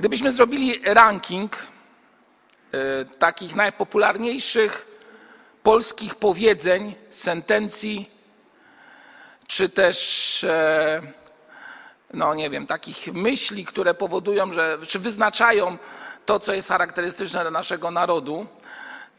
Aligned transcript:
Gdybyśmy 0.00 0.32
zrobili 0.32 0.80
ranking 0.84 1.56
y, 1.56 3.04
takich 3.18 3.54
najpopularniejszych 3.54 4.86
polskich 5.62 6.14
powiedzeń, 6.14 6.94
sentencji, 7.10 8.10
czy 9.46 9.68
też, 9.68 10.44
e, 10.44 11.02
no 12.14 12.34
nie 12.34 12.50
wiem, 12.50 12.66
takich 12.66 13.12
myśli, 13.12 13.64
które 13.64 13.94
powodują, 13.94 14.52
że, 14.52 14.78
czy 14.88 14.98
wyznaczają 14.98 15.78
to, 16.26 16.38
co 16.38 16.52
jest 16.54 16.68
charakterystyczne 16.68 17.40
dla 17.40 17.50
naszego 17.50 17.90
narodu, 17.90 18.46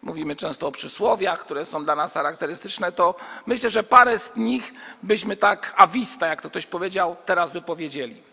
mówimy 0.02 0.36
często 0.36 0.68
o 0.68 0.72
przysłowiach, 0.72 1.40
które 1.40 1.66
są 1.66 1.84
dla 1.84 1.96
nas 1.96 2.14
charakterystyczne, 2.14 2.92
to 2.92 3.16
myślę, 3.46 3.70
że 3.70 3.84
parę 3.84 4.20
z 4.20 4.36
nich 4.36 4.74
byśmy 5.04 5.38
tak 5.38 5.74
awista, 5.78 6.28
jak 6.28 6.42
to 6.42 6.50
ktoś 6.50 6.66
powiedział, 6.66 7.16
teraz 7.26 7.52
wypowiedzieli. 7.52 8.31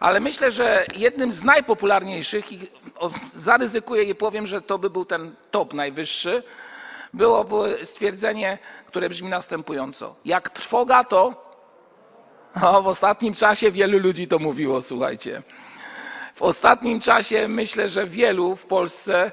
Ale 0.00 0.20
myślę, 0.20 0.50
że 0.50 0.86
jednym 0.96 1.32
z 1.32 1.44
najpopularniejszych, 1.44 2.52
i 2.52 2.68
zaryzykuję 3.34 4.02
i 4.02 4.14
powiem, 4.14 4.46
że 4.46 4.62
to 4.62 4.78
by 4.78 4.90
był 4.90 5.04
ten 5.04 5.34
top 5.50 5.74
najwyższy, 5.74 6.42
byłoby 7.12 7.78
stwierdzenie, 7.82 8.58
które 8.86 9.08
brzmi 9.08 9.28
następująco. 9.28 10.16
Jak 10.24 10.50
trwoga 10.50 11.04
to. 11.04 11.44
O, 12.62 12.82
w 12.82 12.86
ostatnim 12.86 13.34
czasie 13.34 13.70
wielu 13.70 13.98
ludzi 13.98 14.26
to 14.26 14.38
mówiło, 14.38 14.82
słuchajcie. 14.82 15.42
W 16.34 16.42
ostatnim 16.42 17.00
czasie 17.00 17.48
myślę, 17.48 17.88
że 17.88 18.06
wielu 18.06 18.56
w 18.56 18.66
Polsce 18.66 19.32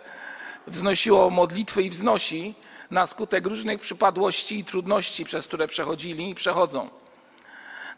wznosiło 0.68 1.30
modlitwy 1.30 1.84
i 1.84 1.90
wznosi 1.90 2.56
na 2.92 3.06
skutek 3.06 3.46
różnych 3.46 3.82
przypadłości 3.82 4.60
i 4.60 4.66
trudności, 4.66 5.26
przez 5.26 5.48
które 5.48 5.68
przechodzili 5.68 6.30
i 6.30 6.36
przechodzą. 6.36 6.90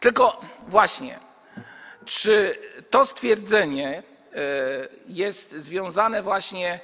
Tylko 0.00 0.40
właśnie, 0.68 1.18
czy 2.04 2.58
to 2.90 3.06
stwierdzenie 3.06 4.02
e, 4.32 4.42
jest 5.06 5.52
związane 5.52 6.22
właśnie 6.22 6.80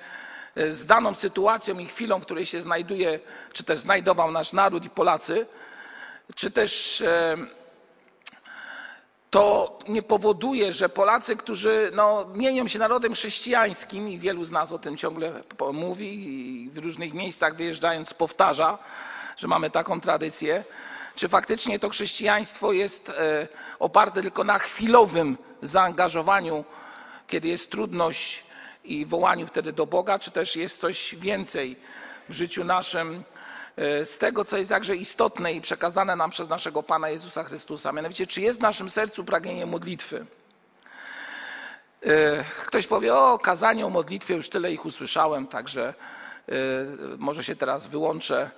e, 0.55 0.73
z 0.73 0.87
daną 0.87 1.15
sytuacją 1.15 1.79
i 1.79 1.87
chwilą, 1.87 2.21
w 2.21 2.25
której 2.25 2.47
się 2.47 2.63
znajduje, 2.63 3.21
czy 3.53 3.65
też 3.65 3.79
znajdował 3.79 4.31
nasz 4.31 4.53
naród 4.53 4.85
i 4.85 4.91
Polacy, 4.91 5.47
czy 6.35 6.51
też 6.51 7.01
e, 7.01 7.37
to 9.31 9.79
nie 9.89 10.03
powoduje, 10.03 10.73
że 10.73 10.89
Polacy, 10.89 11.37
którzy 11.37 11.91
no, 11.95 12.27
mienią 12.35 12.69
się 12.69 12.79
narodem 12.79 13.15
chrześcijańskim 13.15 14.09
i 14.09 14.19
wielu 14.19 14.45
z 14.45 14.53
nas 14.53 14.73
o 14.73 14.79
tym 14.79 14.97
ciągle 14.97 15.33
mówi 15.73 16.29
i 16.65 16.71
w 16.71 16.79
różnych 16.79 17.15
miejscach 17.15 17.55
wyjeżdżając 17.55 18.15
powtarza, 18.15 18.79
że 19.37 19.49
mamy 19.49 19.71
taką 19.71 20.01
tradycję, 20.01 20.65
czy 21.15 21.29
faktycznie 21.29 21.79
to 21.79 21.89
chrześcijaństwo 21.89 22.73
jest 22.73 23.09
e, 23.09 23.49
oparte 23.79 24.23
tylko 24.23 24.45
na 24.45 24.59
chwilowym 24.59 25.39
zaangażowaniu, 25.63 26.65
kiedy 27.27 27.49
jest 27.49 27.71
trudność 27.71 28.45
i 28.85 29.07
wołaniu 29.07 29.47
wtedy 29.47 29.73
do 29.73 29.87
Boga, 29.87 30.19
czy 30.19 30.31
też 30.31 30.57
jest 30.57 30.81
coś 30.81 31.15
więcej 31.15 31.77
w 32.29 32.33
życiu 32.33 32.65
naszym, 32.65 33.25
E, 33.81 34.05
z 34.05 34.19
tego, 34.19 34.45
co 34.45 34.57
jest 34.57 34.71
jakże 34.71 34.97
istotne 34.97 35.53
i 35.53 35.61
przekazane 35.61 36.17
nam 36.17 36.31
przez 36.31 36.49
naszego 36.49 36.83
Pana 36.83 37.09
Jezusa 37.09 37.45
Chrystusa. 37.45 37.93
Mianowicie, 37.93 38.27
czy 38.27 38.41
jest 38.41 38.59
w 38.59 38.63
naszym 38.63 38.91
sercu 38.91 39.25
pragnienie 39.25 39.67
modlitwy? 39.67 40.27
E, 42.03 42.45
ktoś 42.67 42.87
powie, 42.87 43.15
o, 43.15 43.39
kazanie 43.39 43.87
o 43.87 43.91
modlitwie, 43.91 44.35
już 44.35 44.49
tyle 44.49 44.73
ich 44.73 44.87
usłyszałem, 44.87 45.47
także 45.47 45.95
może 47.19 47.45
się 47.45 47.57
teraz 47.57 47.87
wyłączę 47.87 48.51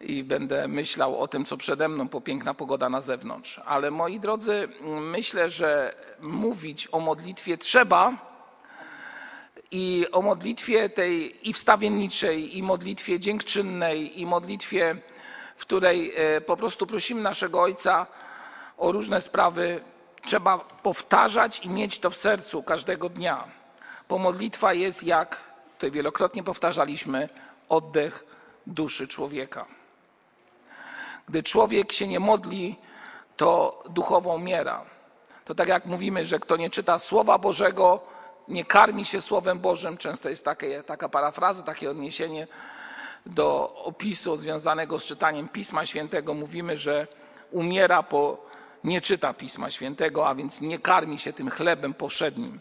i 0.00 0.24
będę 0.24 0.68
myślał 0.68 1.20
o 1.20 1.28
tym, 1.28 1.44
co 1.44 1.56
przede 1.56 1.88
mną, 1.88 2.08
po 2.08 2.20
piękna 2.20 2.54
pogoda 2.54 2.88
na 2.88 3.00
zewnątrz. 3.00 3.60
Ale 3.64 3.90
moi 3.90 4.20
drodzy, 4.20 4.68
myślę, 5.00 5.50
że 5.50 5.94
mówić 6.20 6.88
o 6.92 7.00
modlitwie 7.00 7.58
trzeba, 7.58 8.28
i 9.70 10.06
o 10.12 10.22
modlitwie 10.22 10.90
tej 10.90 11.48
i 11.48 11.52
wstawienniczej, 11.52 12.58
i 12.58 12.62
modlitwie 12.62 13.20
dziękczynnej, 13.20 14.20
i 14.20 14.26
modlitwie, 14.26 14.96
w 15.56 15.60
której 15.60 16.12
e, 16.16 16.40
po 16.40 16.56
prostu 16.56 16.86
prosimy 16.86 17.22
naszego 17.22 17.62
Ojca 17.62 18.06
o 18.76 18.92
różne 18.92 19.20
sprawy, 19.20 19.80
trzeba 20.22 20.58
powtarzać 20.58 21.60
i 21.64 21.68
mieć 21.68 21.98
to 21.98 22.10
w 22.10 22.16
sercu 22.16 22.62
każdego 22.62 23.08
dnia. 23.08 23.44
Bo 24.08 24.18
modlitwa 24.18 24.74
jest, 24.74 25.04
jak 25.04 25.42
tutaj 25.74 25.90
wielokrotnie 25.90 26.42
powtarzaliśmy, 26.42 27.28
oddech 27.68 28.24
duszy 28.66 29.08
człowieka. 29.08 29.77
Gdy 31.28 31.42
człowiek 31.42 31.92
się 31.92 32.06
nie 32.06 32.20
modli, 32.20 32.76
to 33.36 33.82
duchowo 33.90 34.34
umiera. 34.34 34.84
To 35.44 35.54
tak 35.54 35.68
jak 35.68 35.86
mówimy, 35.86 36.26
że 36.26 36.38
kto 36.38 36.56
nie 36.56 36.70
czyta 36.70 36.98
Słowa 36.98 37.38
Bożego, 37.38 38.00
nie 38.48 38.64
karmi 38.64 39.04
się 39.04 39.20
Słowem 39.20 39.58
Bożym. 39.58 39.96
Często 39.96 40.28
jest 40.28 40.44
takie, 40.44 40.82
taka 40.82 41.08
parafraza, 41.08 41.62
takie 41.62 41.90
odniesienie 41.90 42.46
do 43.26 43.74
opisu 43.84 44.36
związanego 44.36 44.98
z 44.98 45.04
czytaniem 45.04 45.48
Pisma 45.48 45.86
Świętego. 45.86 46.34
Mówimy, 46.34 46.76
że 46.76 47.06
umiera, 47.50 48.02
bo 48.02 48.46
nie 48.84 49.00
czyta 49.00 49.34
Pisma 49.34 49.70
Świętego, 49.70 50.28
a 50.28 50.34
więc 50.34 50.60
nie 50.60 50.78
karmi 50.78 51.18
się 51.18 51.32
tym 51.32 51.50
chlebem 51.50 51.94
powszednim. 51.94 52.60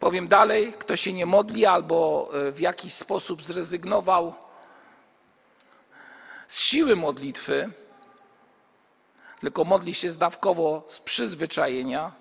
Powiem 0.00 0.28
dalej, 0.28 0.74
kto 0.78 0.96
się 0.96 1.12
nie 1.12 1.26
modli 1.26 1.66
albo 1.66 2.28
e, 2.32 2.52
w 2.52 2.60
jakiś 2.60 2.94
sposób 2.94 3.42
zrezygnował 3.42 4.34
z 6.46 6.60
siły 6.60 6.96
modlitwy, 6.96 7.72
tylko 9.40 9.64
modli 9.64 9.94
się 9.94 10.12
zdawkowo 10.12 10.84
z 10.88 11.00
przyzwyczajenia, 11.00 12.12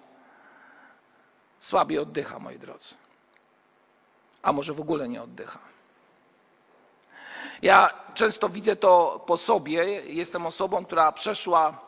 słabiej 1.59 1.99
oddycha, 1.99 2.39
moi 2.39 2.59
drodzy. 2.59 2.95
A 4.41 4.53
może 4.53 4.73
w 4.73 4.81
ogóle 4.81 5.07
nie 5.07 5.23
oddycha. 5.23 5.59
Ja 7.61 7.93
często 8.13 8.49
widzę 8.49 8.75
to 8.75 9.23
po 9.27 9.37
sobie. 9.37 9.83
Jestem 10.05 10.45
osobą, 10.45 10.85
która 10.85 11.11
przeszła, 11.11 11.81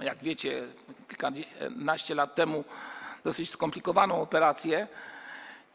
jak 0.00 0.18
wiecie, 0.18 0.68
kilkanaście 1.08 2.14
lat 2.14 2.34
temu 2.34 2.64
dosyć 3.24 3.50
skomplikowaną 3.50 4.22
operację. 4.22 4.88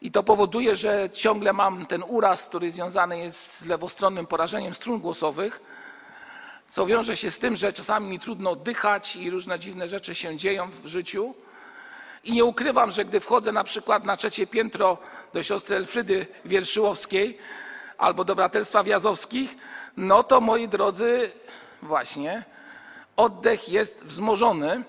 I 0.00 0.10
to 0.10 0.22
powoduje, 0.22 0.76
że 0.76 1.10
ciągle 1.10 1.52
mam 1.52 1.86
ten 1.86 2.04
uraz, 2.08 2.48
który 2.48 2.70
związany 2.70 3.18
jest 3.18 3.60
z 3.60 3.66
lewostronnym 3.66 4.26
porażeniem 4.26 4.74
strun 4.74 5.00
głosowych, 5.00 5.60
co 6.68 6.86
wiąże 6.86 7.16
się 7.16 7.30
z 7.30 7.38
tym, 7.38 7.56
że 7.56 7.72
czasami 7.72 8.10
mi 8.10 8.20
trudno 8.20 8.50
oddychać 8.50 9.16
i 9.16 9.30
różne 9.30 9.58
dziwne 9.58 9.88
rzeczy 9.88 10.14
się 10.14 10.36
dzieją 10.36 10.70
w 10.70 10.86
życiu. 10.86 11.34
I 12.24 12.32
nie 12.32 12.44
ukrywam, 12.44 12.90
że 12.90 13.04
gdy 13.04 13.20
wchodzę 13.20 13.52
na 13.52 13.64
przykład 13.64 14.04
na 14.04 14.16
trzecie 14.16 14.46
piętro 14.46 14.98
do 15.32 15.42
siostry 15.42 15.76
Elfrydy 15.76 16.26
Wierszyłowskiej 16.44 17.38
albo 17.98 18.24
do 18.24 18.34
Braterstwa 18.34 18.82
Wjazowskich, 18.82 19.56
no 19.96 20.22
to 20.22 20.40
moi 20.40 20.68
drodzy, 20.68 21.32
właśnie, 21.82 22.44
oddech 23.16 23.68
jest 23.68 24.04
wzmożony. 24.04 24.84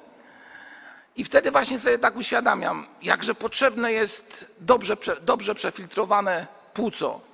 I 1.16 1.24
wtedy 1.24 1.52
właśnie 1.52 1.80
sobie 1.80 2.00
tak 2.00 2.16
uświadamiam, 2.16 2.88
jakże 3.02 3.36
potrzebne 3.36 3.94
jest 3.94 4.56
dobrze, 4.60 4.98
dobrze 5.22 5.56
przefiltrowane 5.56 6.48
płuco. 6.74 7.27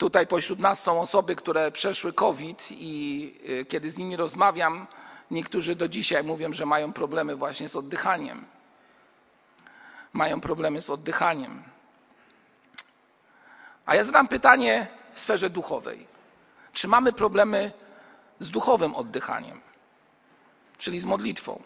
Tutaj 0.00 0.26
pośród 0.26 0.58
nas 0.58 0.82
są 0.82 1.00
osoby, 1.00 1.36
które 1.36 1.70
przeszły 1.70 2.12
COVID 2.12 2.68
i 2.70 3.34
y, 3.48 3.64
kiedy 3.64 3.90
z 3.90 3.98
nimi 3.98 4.16
rozmawiam, 4.16 4.86
Niektórzy 5.30 5.74
do 5.76 5.88
dzisiaj 5.88 6.24
mówią, 6.24 6.52
że 6.52 6.66
mają 6.66 6.92
problemy 6.92 7.36
właśnie 7.36 7.68
z 7.68 7.76
oddychaniem. 7.76 8.44
Mają 10.12 10.40
problemy 10.40 10.80
z 10.80 10.90
oddychaniem. 10.90 11.62
A 13.86 13.94
ja 13.94 14.04
zadam 14.04 14.28
pytanie 14.28 14.86
w 15.14 15.20
sferze 15.20 15.50
duchowej. 15.50 16.06
Czy 16.72 16.88
mamy 16.88 17.12
problemy 17.12 17.72
z 18.38 18.50
duchowym 18.50 18.94
oddychaniem, 18.94 19.60
czyli 20.78 21.00
z 21.00 21.04
modlitwą? 21.04 21.62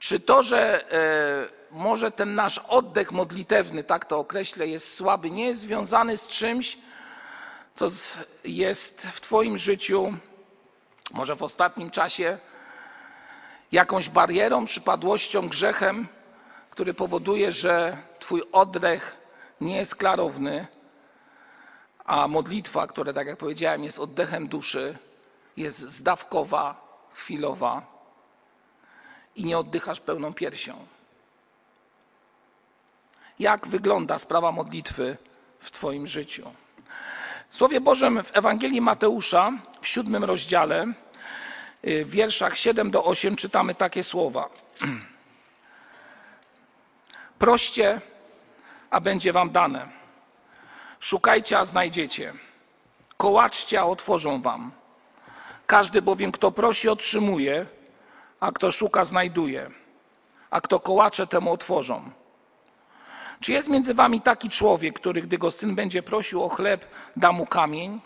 Czy 0.00 0.20
to, 0.20 0.42
że 0.42 0.92
e, 0.92 1.48
może 1.70 2.10
ten 2.10 2.34
nasz 2.34 2.58
oddech 2.58 3.12
modlitewny, 3.12 3.84
tak 3.84 4.04
to 4.04 4.18
określę, 4.18 4.66
jest 4.66 4.94
słaby, 4.94 5.30
nie 5.30 5.46
jest 5.46 5.60
związany 5.60 6.16
z 6.16 6.28
czymś, 6.28 6.78
co 7.74 7.88
jest 8.44 9.06
w 9.06 9.20
Twoim 9.20 9.58
życiu 9.58 10.12
może 11.12 11.36
w 11.36 11.42
ostatnim 11.42 11.90
czasie 11.90 12.38
jakąś 13.72 14.08
barierą, 14.08 14.64
przypadłością, 14.64 15.48
grzechem, 15.48 16.08
który 16.70 16.94
powoduje, 16.94 17.52
że 17.52 17.96
Twój 18.18 18.42
oddech 18.52 19.16
nie 19.60 19.76
jest 19.76 19.96
klarowny, 19.96 20.66
a 22.04 22.28
modlitwa, 22.28 22.86
która, 22.86 23.12
tak 23.12 23.26
jak 23.26 23.38
powiedziałem, 23.38 23.84
jest 23.84 23.98
oddechem 23.98 24.48
duszy, 24.48 24.98
jest 25.56 25.78
zdawkowa, 25.78 26.86
chwilowa 27.14 27.95
i 29.36 29.44
nie 29.44 29.58
oddychasz 29.58 30.00
pełną 30.00 30.34
piersią. 30.34 30.86
Jak 33.38 33.66
wygląda 33.66 34.18
sprawa 34.18 34.52
modlitwy 34.52 35.16
w 35.60 35.70
Twoim 35.70 36.06
życiu? 36.06 36.52
W 37.48 37.56
Słowie 37.56 37.80
Bożym 37.80 38.24
w 38.24 38.36
Ewangelii 38.36 38.80
Mateusza 38.80 39.52
w 39.80 39.88
siódmym 39.88 40.24
rozdziale, 40.24 40.86
y, 41.86 42.04
w 42.04 42.10
wierszach 42.10 42.56
7 42.56 42.90
do 42.90 43.04
8 43.04 43.36
czytamy 43.36 43.74
takie 43.74 44.04
słowa. 44.04 44.48
Proście, 47.38 48.00
a 48.90 49.00
będzie 49.00 49.32
wam 49.32 49.50
dane. 49.50 49.88
Szukajcie, 51.00 51.58
a 51.58 51.64
znajdziecie. 51.64 52.32
Kołaczcie, 53.16 53.80
a 53.80 53.84
otworzą 53.84 54.42
wam. 54.42 54.72
Każdy 55.66 56.02
bowiem, 56.02 56.32
kto 56.32 56.52
prosi, 56.52 56.88
otrzymuje, 56.88 57.66
a 58.40 58.52
kto 58.52 58.72
szuka, 58.72 59.04
znajduje, 59.04 59.70
a 60.50 60.60
kto 60.60 60.80
kołacze, 60.80 61.26
temu 61.26 61.52
otworzą. 61.52 62.10
Czy 63.40 63.52
jest 63.52 63.68
między 63.68 63.94
wami 63.94 64.20
taki 64.20 64.50
człowiek, 64.50 65.00
który, 65.00 65.22
gdy 65.22 65.38
go 65.38 65.50
syn 65.50 65.74
będzie 65.74 66.02
prosił 66.02 66.42
o 66.44 66.48
chleb, 66.48 66.86
da 67.16 67.32
mu 67.32 67.46
kamień, 67.46 68.00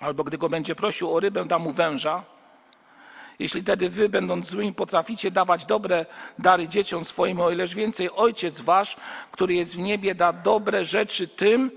albo 0.00 0.24
gdy 0.24 0.38
go 0.38 0.48
będzie 0.48 0.74
prosił 0.74 1.14
o 1.14 1.20
rybę, 1.20 1.44
da 1.44 1.58
mu 1.58 1.72
węża? 1.72 2.24
Jeśli 3.38 3.62
wtedy 3.62 3.88
wy, 3.88 4.08
będąc 4.08 4.46
złymi, 4.46 4.72
potraficie 4.72 5.30
dawać 5.30 5.66
dobre 5.66 6.06
dary 6.38 6.68
dzieciom 6.68 7.04
swoim, 7.04 7.40
o 7.40 7.50
ileż 7.50 7.74
więcej 7.74 8.10
Ojciec 8.10 8.60
wasz, 8.60 8.96
który 9.32 9.54
jest 9.54 9.76
w 9.76 9.78
niebie, 9.78 10.14
da 10.14 10.32
dobre 10.32 10.84
rzeczy 10.84 11.28
tym, 11.28 11.70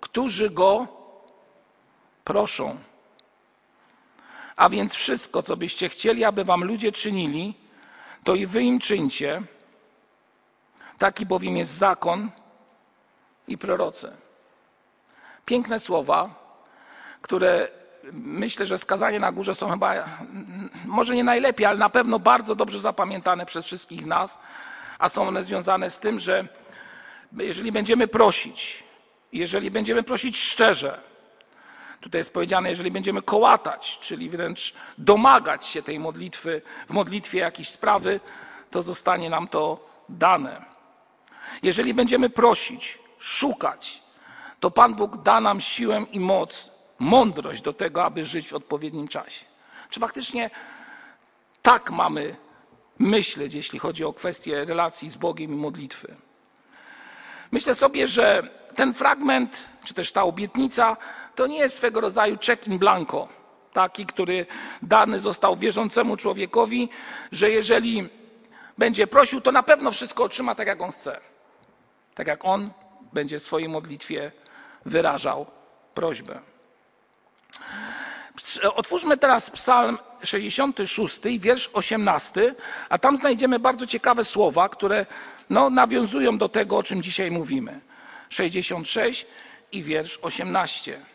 którzy 0.00 0.50
go 0.50 0.86
proszą. 2.24 2.76
A 4.56 4.68
więc 4.68 4.94
wszystko, 4.94 5.42
co 5.42 5.56
byście 5.56 5.88
chcieli, 5.88 6.24
aby 6.24 6.44
wam 6.44 6.64
ludzie 6.64 6.92
czynili, 6.92 7.54
to 8.24 8.34
i 8.34 8.46
wy 8.46 8.62
im 8.62 8.78
czyńcie. 8.78 9.42
Taki 10.98 11.26
bowiem 11.26 11.56
jest 11.56 11.72
zakon 11.72 12.30
i 13.48 13.58
prorocy. 13.58 14.12
Piękne 15.46 15.80
słowa, 15.80 16.34
które 17.22 17.68
myślę, 18.12 18.66
że 18.66 18.78
skazanie 18.78 19.20
na 19.20 19.32
górze 19.32 19.54
są 19.54 19.70
chyba 19.70 19.94
może 20.84 21.14
nie 21.14 21.24
najlepiej, 21.24 21.66
ale 21.66 21.78
na 21.78 21.88
pewno 21.88 22.18
bardzo 22.18 22.54
dobrze 22.54 22.80
zapamiętane 22.80 23.46
przez 23.46 23.66
wszystkich 23.66 24.02
z 24.02 24.06
nas, 24.06 24.38
a 24.98 25.08
są 25.08 25.28
one 25.28 25.42
związane 25.42 25.90
z 25.90 25.98
tym, 25.98 26.18
że 26.18 26.48
jeżeli 27.32 27.72
będziemy 27.72 28.08
prosić, 28.08 28.84
jeżeli 29.32 29.70
będziemy 29.70 30.02
prosić 30.02 30.36
szczerze, 30.36 31.00
tutaj 32.02 32.18
jest 32.18 32.32
powiedziane, 32.32 32.70
jeżeli 32.70 32.90
będziemy 32.90 33.22
kołatać, 33.22 33.98
czyli 33.98 34.30
wręcz 34.30 34.74
domagać 34.98 35.66
się 35.66 35.82
tej 35.82 35.98
modlitwy, 35.98 36.62
w 36.88 36.92
modlitwie 36.92 37.38
jakiejś 37.38 37.68
sprawy, 37.68 38.20
to 38.70 38.82
zostanie 38.82 39.30
nam 39.30 39.48
to 39.48 39.88
dane. 40.08 40.64
Jeżeli 41.62 41.94
będziemy 41.94 42.30
prosić, 42.30 42.98
szukać, 43.18 44.02
to 44.60 44.70
Pan 44.70 44.94
Bóg 44.94 45.22
da 45.22 45.40
nam 45.40 45.60
siłę 45.60 46.06
i 46.12 46.20
moc, 46.20 46.70
mądrość 46.98 47.62
do 47.62 47.72
tego, 47.72 48.04
aby 48.04 48.24
żyć 48.24 48.48
w 48.48 48.54
odpowiednim 48.54 49.08
czasie. 49.08 49.44
Czy 49.90 50.00
faktycznie 50.00 50.50
tak 51.62 51.90
mamy 51.90 52.36
myśleć, 52.98 53.54
jeśli 53.54 53.78
chodzi 53.78 54.04
o 54.04 54.12
kwestię 54.12 54.64
relacji 54.64 55.10
z 55.10 55.16
Bogiem 55.16 55.52
i 55.52 55.56
modlitwy? 55.56 56.16
Myślę 57.50 57.74
sobie, 57.74 58.06
że 58.06 58.42
ten 58.76 58.94
fragment, 58.94 59.68
czy 59.84 59.94
też 59.94 60.12
ta 60.12 60.22
obietnica, 60.22 60.96
to 61.34 61.46
nie 61.46 61.58
jest 61.58 61.76
swego 61.76 62.00
rodzaju 62.00 62.38
check 62.46 62.66
in 62.66 62.78
blanco, 62.78 63.28
taki, 63.72 64.06
który 64.06 64.46
dany 64.82 65.20
został 65.20 65.56
wierzącemu 65.56 66.16
człowiekowi, 66.16 66.88
że 67.32 67.50
jeżeli 67.50 68.08
będzie 68.78 69.06
prosił, 69.06 69.40
to 69.40 69.52
na 69.52 69.62
pewno 69.62 69.90
wszystko 69.90 70.24
otrzyma 70.24 70.54
tak, 70.54 70.66
jak 70.66 70.80
on 70.80 70.92
chce. 70.92 71.20
Tak 72.14 72.26
jak 72.26 72.44
on 72.44 72.70
będzie 73.12 73.38
w 73.38 73.42
swojej 73.42 73.68
modlitwie 73.68 74.32
wyrażał 74.86 75.46
prośbę. 75.94 76.40
Otwórzmy 78.74 79.16
teraz 79.16 79.50
Psalm 79.50 79.98
66, 80.24 81.20
wiersz 81.38 81.70
18, 81.72 82.54
a 82.88 82.98
tam 82.98 83.16
znajdziemy 83.16 83.58
bardzo 83.58 83.86
ciekawe 83.86 84.24
słowa, 84.24 84.68
które 84.68 85.06
no, 85.50 85.70
nawiązują 85.70 86.38
do 86.38 86.48
tego, 86.48 86.78
o 86.78 86.82
czym 86.82 87.02
dzisiaj 87.02 87.30
mówimy. 87.30 87.80
66 88.28 89.26
i 89.72 89.82
wiersz 89.82 90.18
18. 90.22 91.11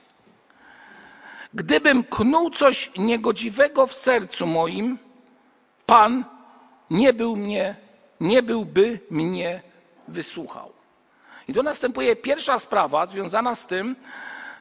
Gdybym 1.54 2.04
knuł 2.04 2.50
coś 2.50 2.92
niegodziwego 2.98 3.88
w 3.88 3.94
sercu 3.94 4.48
moim, 4.48 5.00
Pan 5.86 6.26
nie, 6.90 7.14
był 7.14 7.36
mnie, 7.36 7.76
nie 8.20 8.44
byłby 8.44 9.00
mnie 9.10 9.62
wysłuchał. 10.08 10.72
I 11.48 11.54
tu 11.54 11.64
następuje 11.64 12.16
pierwsza 12.16 12.60
sprawa 12.60 13.06
związana 13.06 13.56
z 13.56 13.68
tym, 13.68 13.96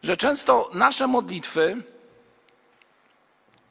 że 0.02 0.16
często 0.16 0.70
nasze 0.74 1.06
modlitwy, 1.06 1.82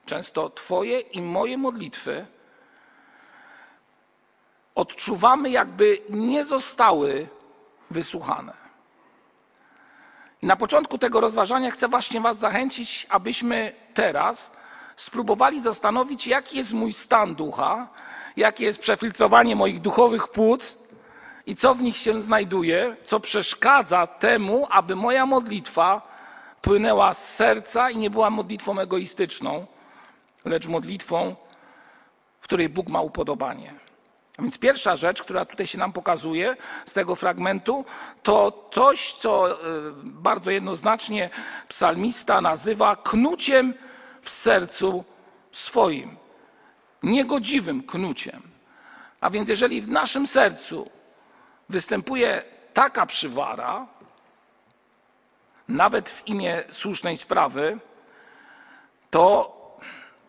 często 0.06 0.50
Twoje 0.50 1.00
i 1.00 1.22
moje 1.22 1.58
modlitwy, 1.58 2.26
odczuwamy, 4.76 5.50
jakby 5.50 6.02
nie 6.10 6.46
zostały 6.46 7.28
wysłuchane. 7.92 8.65
Na 10.42 10.56
początku 10.56 10.98
tego 10.98 11.22
rozważania 11.22 11.72
chcę 11.72 11.88
właśnie 11.88 12.22
Was 12.22 12.38
zachęcić, 12.38 13.08
abyśmy 13.10 13.74
teraz 13.94 14.52
spróbowali 14.96 15.62
zastanowić, 15.62 16.28
jaki 16.28 16.58
jest 16.58 16.74
mój 16.74 16.94
stan 16.94 17.36
ducha, 17.36 17.88
jakie 18.38 18.66
jest 18.66 18.80
przefiltrowanie 18.80 19.56
moich 19.56 19.82
duchowych 19.82 20.28
płuc 20.28 20.78
i 21.46 21.56
co 21.56 21.76
w 21.76 21.82
nich 21.82 21.98
się 21.98 22.22
znajduje, 22.22 22.96
co 23.04 23.20
przeszkadza 23.20 24.08
temu, 24.08 24.68
aby 24.70 24.96
moja 24.96 25.26
modlitwa 25.26 26.02
płynęła 26.62 27.14
z 27.14 27.36
serca 27.36 27.90
i 27.90 27.98
nie 27.98 28.10
była 28.10 28.30
modlitwą 28.30 28.80
egoistyczną, 28.80 29.66
lecz 30.46 30.68
modlitwą, 30.68 31.36
w 32.42 32.44
której 32.44 32.70
Bóg 32.70 32.90
ma 32.90 33.02
upodobanie. 33.02 33.85
A 34.38 34.42
więc 34.42 34.58
pierwsza 34.58 34.96
rzecz, 34.96 35.24
która 35.24 35.46
tutaj 35.46 35.68
się 35.68 35.78
nam 35.78 35.94
pokazuje 35.94 36.58
z 36.86 36.94
tego 36.94 37.16
fragmentu, 37.16 37.86
to 38.24 38.70
coś, 38.72 39.14
co 39.14 39.52
e, 39.52 39.56
bardzo 40.04 40.52
jednoznacznie 40.52 41.30
psalmista 41.68 42.42
nazywa 42.42 42.96
knuciem 42.96 43.74
w 44.22 44.30
sercu 44.30 45.04
swoim. 45.52 46.18
Niegodziwym 47.04 47.84
knuciem. 47.84 48.42
A 49.22 49.30
więc 49.30 49.50
jeżeli 49.50 49.82
w 49.82 49.90
naszym 49.90 50.28
sercu 50.28 50.90
występuje 51.70 52.44
taka 52.74 53.06
przywara, 53.06 53.88
nawet 55.68 56.10
w 56.10 56.28
imię 56.28 56.64
słusznej 56.70 57.18
sprawy, 57.18 57.80
to 59.10 59.56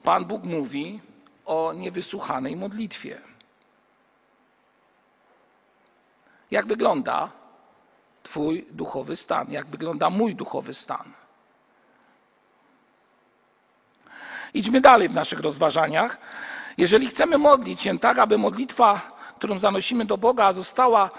Pan 0.02 0.24
Bóg 0.24 0.44
mówi 0.44 1.00
o 1.46 1.72
niewysłuchanej 1.72 2.56
modlitwie. 2.56 3.20
Jak 6.50 6.66
wygląda 6.66 7.30
Twój 8.22 8.66
duchowy 8.70 9.16
stan? 9.16 9.52
Jak 9.52 9.66
wygląda 9.66 10.10
mój 10.10 10.34
duchowy 10.34 10.74
stan? 10.74 11.12
Idźmy 14.54 14.80
dalej 14.80 15.08
w 15.08 15.14
naszych 15.14 15.40
rozważaniach. 15.40 16.18
Jeżeli 16.78 17.06
chcemy 17.06 17.38
modlić 17.38 17.80
się 17.80 17.98
tak, 17.98 18.18
aby 18.18 18.38
modlitwa, 18.38 19.00
którą 19.38 19.58
zanosimy 19.58 20.04
do 20.04 20.18
Boga, 20.18 20.52
została 20.52 21.10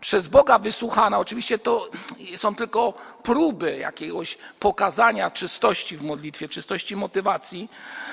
przez 0.00 0.28
Boga 0.28 0.58
wysłuchana, 0.58 1.18
oczywiście 1.18 1.58
to 1.58 1.90
są 2.36 2.54
tylko 2.54 2.92
próby 3.22 3.76
jakiegoś 3.76 4.38
pokazania 4.60 5.30
czystości 5.30 5.96
w 5.96 6.02
modlitwie, 6.02 6.48
czystości 6.48 6.96
motywacji, 6.96 7.68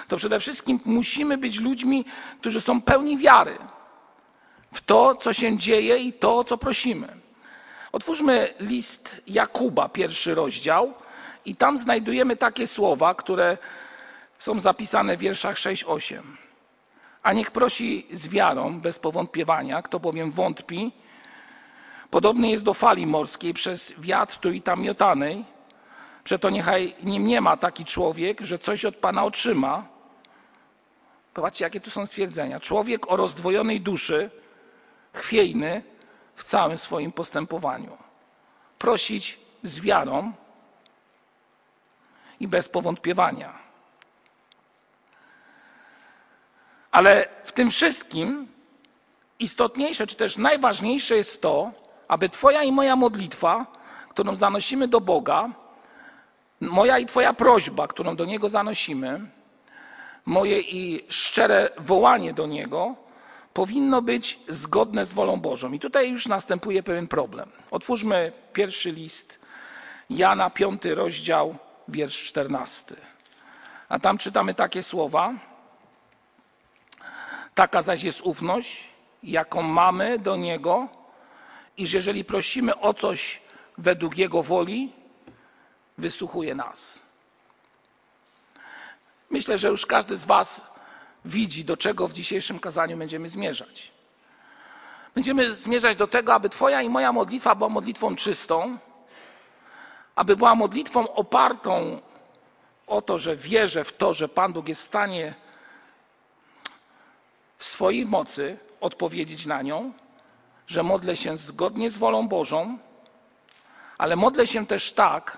to 0.07 0.17
przede 0.17 0.39
wszystkim 0.39 0.79
musimy 0.85 1.37
być 1.37 1.59
ludźmi, 1.59 2.05
którzy 2.39 2.61
są 2.61 2.81
pełni 2.81 3.17
wiary 3.17 3.57
w 4.73 4.81
to, 4.81 5.15
co 5.15 5.33
się 5.33 5.57
dzieje 5.57 5.97
i 5.97 6.13
to, 6.13 6.37
o 6.37 6.43
co 6.43 6.57
prosimy. 6.57 7.07
Otwórzmy 7.91 8.53
list 8.59 9.21
Jakuba, 9.27 9.89
pierwszy 9.89 10.35
rozdział, 10.35 10.93
i 11.45 11.55
tam 11.55 11.79
znajdujemy 11.79 12.37
takie 12.37 12.67
słowa, 12.67 13.13
które 13.15 13.57
są 14.39 14.59
zapisane 14.59 15.17
w 15.17 15.19
wierszach 15.19 15.55
6-8. 15.55 16.21
A 17.23 17.33
niech 17.33 17.51
prosi 17.51 18.07
z 18.11 18.27
wiarą, 18.27 18.79
bez 18.81 18.99
powątpiewania, 18.99 19.81
kto 19.81 19.99
bowiem 19.99 20.31
wątpi, 20.31 20.91
podobny 22.11 22.49
jest 22.49 22.63
do 22.63 22.73
fali 22.73 23.07
morskiej 23.07 23.53
przez 23.53 24.01
wiatr 24.01 24.37
tu 24.37 24.51
i 24.51 24.61
tam 24.61 24.81
miotanej. 24.81 25.45
Przeto 26.23 26.49
niechaj 26.49 26.95
nie 27.03 27.19
mniema 27.19 27.57
taki 27.57 27.85
człowiek, 27.85 28.41
że 28.41 28.57
coś 28.57 28.85
od 28.85 28.95
Pana 28.95 29.23
otrzyma. 29.23 29.85
Popatrzcie, 31.33 31.63
jakie 31.63 31.79
tu 31.79 31.89
są 31.89 32.05
stwierdzenia. 32.05 32.59
Człowiek 32.59 33.11
o 33.11 33.15
rozdwojonej 33.15 33.81
duszy, 33.81 34.29
chwiejny 35.13 35.83
w 36.35 36.43
całym 36.43 36.77
swoim 36.77 37.11
postępowaniu. 37.11 37.97
Prosić 38.77 39.39
z 39.63 39.79
wiarą 39.79 40.33
i 42.39 42.47
bez 42.47 42.69
powątpiewania. 42.69 43.53
Ale 46.91 47.27
w 47.43 47.51
tym 47.51 47.71
wszystkim 47.71 48.47
istotniejsze, 49.39 50.07
czy 50.07 50.15
też 50.15 50.37
najważniejsze 50.37 51.15
jest 51.15 51.41
to, 51.41 51.71
aby 52.07 52.29
Twoja 52.29 52.63
i 52.63 52.71
moja 52.71 52.95
modlitwa, 52.95 53.65
którą 54.09 54.35
zanosimy 54.35 54.87
do 54.87 55.01
Boga, 55.01 55.49
moja 56.61 56.99
i 56.99 57.05
Twoja 57.05 57.33
prośba, 57.33 57.87
którą 57.87 58.15
do 58.15 58.25
Niego 58.25 58.49
zanosimy, 58.49 59.29
moje 60.25 60.59
i 60.59 61.05
szczere 61.09 61.69
wołanie 61.77 62.33
do 62.33 62.47
Niego, 62.47 62.95
powinno 63.53 64.01
być 64.01 64.39
zgodne 64.47 65.05
z 65.05 65.13
wolą 65.13 65.39
Bożą. 65.39 65.71
I 65.71 65.79
tutaj 65.79 66.11
już 66.11 66.27
następuje 66.27 66.83
pewien 66.83 67.07
problem. 67.07 67.51
Otwórzmy 67.71 68.31
pierwszy 68.53 68.91
list 68.91 69.39
Jana, 70.09 70.49
piąty 70.49 70.95
rozdział, 70.95 71.55
wiersz 71.87 72.23
czternasty. 72.23 72.95
A 73.89 73.99
tam 73.99 74.17
czytamy 74.17 74.53
takie 74.53 74.83
słowa. 74.83 75.33
Taka 77.55 77.81
zaś 77.81 78.03
jest 78.03 78.21
ufność, 78.21 78.87
jaką 79.23 79.61
mamy 79.61 80.19
do 80.19 80.35
Niego, 80.35 80.87
iż 81.77 81.93
jeżeli 81.93 82.25
prosimy 82.25 82.79
o 82.79 82.93
coś 82.93 83.41
według 83.77 84.17
Jego 84.17 84.43
woli, 84.43 84.93
wysłuchuje 85.97 86.55
nas. 86.55 87.01
Myślę, 89.29 89.57
że 89.57 89.67
już 89.67 89.85
każdy 89.85 90.17
z 90.17 90.25
Was 90.25 90.65
widzi, 91.29 91.65
do 91.65 91.77
czego 91.77 92.07
w 92.07 92.13
dzisiejszym 92.13 92.59
kazaniu 92.59 92.97
będziemy 92.97 93.29
zmierzać. 93.29 93.91
Będziemy 95.15 95.55
zmierzać 95.55 95.97
do 95.97 96.07
tego, 96.07 96.33
aby 96.33 96.49
Twoja 96.49 96.81
i 96.81 96.89
moja 96.89 97.11
modlitwa 97.11 97.55
była 97.55 97.69
modlitwą 97.69 98.15
czystą, 98.15 98.77
aby 100.15 100.35
była 100.35 100.55
modlitwą 100.55 101.13
opartą 101.13 102.01
o 102.87 103.01
to, 103.01 103.17
że 103.17 103.35
wierzę 103.35 103.83
w 103.83 103.93
to, 103.93 104.13
że 104.13 104.29
Pan 104.29 104.53
Bóg 104.53 104.67
jest 104.67 104.81
w 104.81 104.85
stanie 104.85 105.33
w 107.57 107.65
swojej 107.65 108.05
mocy 108.05 108.57
odpowiedzieć 108.81 109.45
na 109.45 109.61
nią, 109.61 109.93
że 110.67 110.83
modlę 110.83 111.15
się 111.15 111.37
zgodnie 111.37 111.89
z 111.89 111.97
wolą 111.97 112.27
Bożą, 112.27 112.77
ale 113.97 114.15
modlę 114.15 114.47
się 114.47 114.67
też 114.67 114.93
tak, 114.93 115.37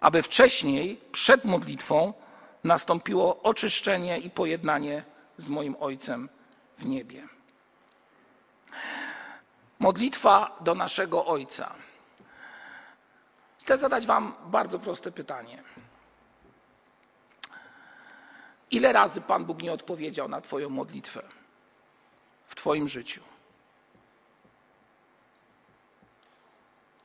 aby 0.00 0.22
wcześniej, 0.22 1.00
przed 1.12 1.44
modlitwą, 1.44 2.12
nastąpiło 2.68 3.42
oczyszczenie 3.42 4.18
i 4.18 4.30
pojednanie 4.30 5.04
z 5.36 5.48
moim 5.48 5.76
Ojcem 5.80 6.28
w 6.78 6.86
niebie. 6.86 7.28
Modlitwa 9.78 10.56
do 10.60 10.74
naszego 10.74 11.26
Ojca. 11.26 11.74
Chcę 13.58 13.78
zadać 13.78 14.06
Wam 14.06 14.34
bardzo 14.46 14.78
proste 14.78 15.12
pytanie. 15.12 15.62
Ile 18.70 18.92
razy 18.92 19.20
Pan 19.20 19.44
Bóg 19.44 19.62
nie 19.62 19.72
odpowiedział 19.72 20.28
na 20.28 20.40
Twoją 20.40 20.68
modlitwę 20.68 21.22
w 22.46 22.54
Twoim 22.54 22.88
życiu? 22.88 23.22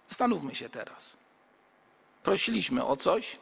Zastanówmy 0.08 0.56
się 0.56 0.70
teraz. 0.70 1.18
Prosiliśmy 2.24 2.86
o 2.86 2.98
coś, 2.98 3.40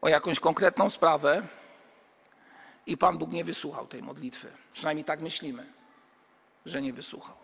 o 0.00 0.08
jakąś 0.08 0.40
konkretną 0.40 0.90
sprawę 0.90 1.46
i 2.86 2.96
Pan 2.96 3.18
Bóg 3.18 3.30
nie 3.30 3.44
wysłuchał 3.44 3.86
tej 3.86 4.02
modlitwy. 4.02 4.52
Przynajmniej 4.72 5.04
tak 5.04 5.20
myślimy, 5.20 5.66
że 6.66 6.82
nie 6.82 6.92
wysłuchał. 6.92 7.36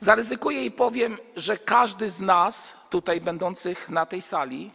Zaryzykuję 0.00 0.64
i 0.64 0.70
powiem, 0.70 1.18
że 1.36 1.56
każdy 1.56 2.10
z 2.10 2.20
nas, 2.20 2.76
tutaj 2.90 3.20
będących 3.20 3.88
na 3.88 4.06
tej 4.06 4.22
sali, 4.22 4.70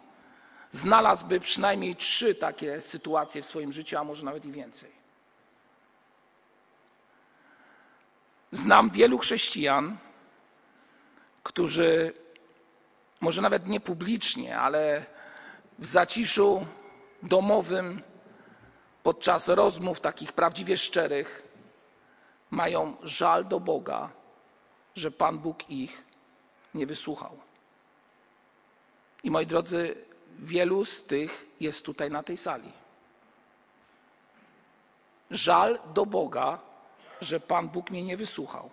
znalazłby 0.71 1.39
przynajmniej 1.39 1.95
trzy 1.95 2.35
takie 2.35 2.81
sytuacje 2.81 3.41
w 3.41 3.45
swoim 3.45 3.71
życiu, 3.71 3.97
a 3.97 4.03
może 4.03 4.25
nawet 4.25 4.45
i 4.45 4.51
więcej. 4.51 4.91
Znam 8.51 8.89
wielu 8.89 9.17
chrześcijan, 9.17 9.97
którzy 11.43 12.13
może 13.21 13.41
nawet 13.41 13.67
nie 13.67 13.79
publicznie, 13.79 14.59
ale 14.59 15.05
w 15.81 15.85
zaciszu 15.85 16.65
domowym, 17.23 18.01
podczas 19.03 19.47
rozmów 19.47 20.00
takich 20.00 20.33
prawdziwie 20.33 20.77
szczerych, 20.77 21.43
mają 22.51 22.97
żal 23.03 23.45
do 23.45 23.59
Boga, 23.59 24.09
że 24.95 25.11
Pan 25.11 25.39
Bóg 25.39 25.69
ich 25.69 26.03
nie 26.73 26.85
wysłuchał. 26.85 27.38
I 29.23 29.31
moi 29.31 29.45
drodzy, 29.45 29.95
wielu 30.39 30.85
z 30.85 31.03
tych 31.03 31.45
jest 31.59 31.85
tutaj 31.85 32.11
na 32.11 32.23
tej 32.23 32.38
sali. 32.38 32.71
Żal 35.31 35.79
do 35.93 36.05
Boga, 36.05 36.59
że 37.21 37.39
Pan 37.39 37.69
Bóg 37.69 37.91
mnie 37.91 38.03
nie 38.03 38.17
wysłuchał. 38.17 38.69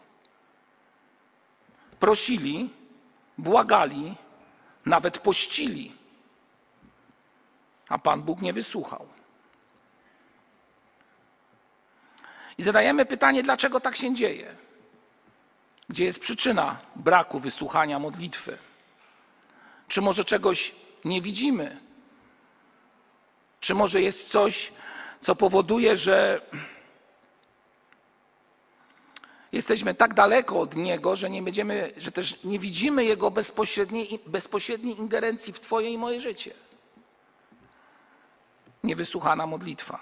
Prosili, 2.00 2.70
błagali, 3.38 4.14
nawet 4.86 5.18
pościli, 5.18 5.97
a 7.88 7.98
Pan 7.98 8.22
Bóg 8.22 8.40
nie 8.42 8.52
wysłuchał. 8.52 9.08
I 12.58 12.62
zadajemy 12.62 13.06
pytanie, 13.06 13.42
dlaczego 13.42 13.80
tak 13.80 13.96
się 13.96 14.14
dzieje? 14.14 14.56
Gdzie 15.88 16.04
jest 16.04 16.20
przyczyna 16.20 16.78
braku 16.96 17.38
wysłuchania 17.38 17.98
modlitwy? 17.98 18.58
Czy 19.88 20.00
może 20.00 20.24
czegoś 20.24 20.74
nie 21.04 21.22
widzimy? 21.22 21.80
Czy 23.60 23.74
może 23.74 24.02
jest 24.02 24.30
coś, 24.30 24.72
co 25.20 25.36
powoduje, 25.36 25.96
że 25.96 26.40
jesteśmy 29.52 29.94
tak 29.94 30.14
daleko 30.14 30.60
od 30.60 30.76
Niego, 30.76 31.16
że 31.16 31.30
nie 31.30 31.42
będziemy, 31.42 31.92
że 31.96 32.12
też 32.12 32.44
nie 32.44 32.58
widzimy 32.58 33.04
Jego 33.04 33.30
bezpośredniej, 33.30 34.20
bezpośredniej 34.26 35.00
ingerencji 35.00 35.52
w 35.52 35.60
Twoje 35.60 35.90
i 35.90 35.98
moje 35.98 36.20
życie? 36.20 36.67
Niewysłuchana 38.84 39.46
modlitwa. 39.46 39.98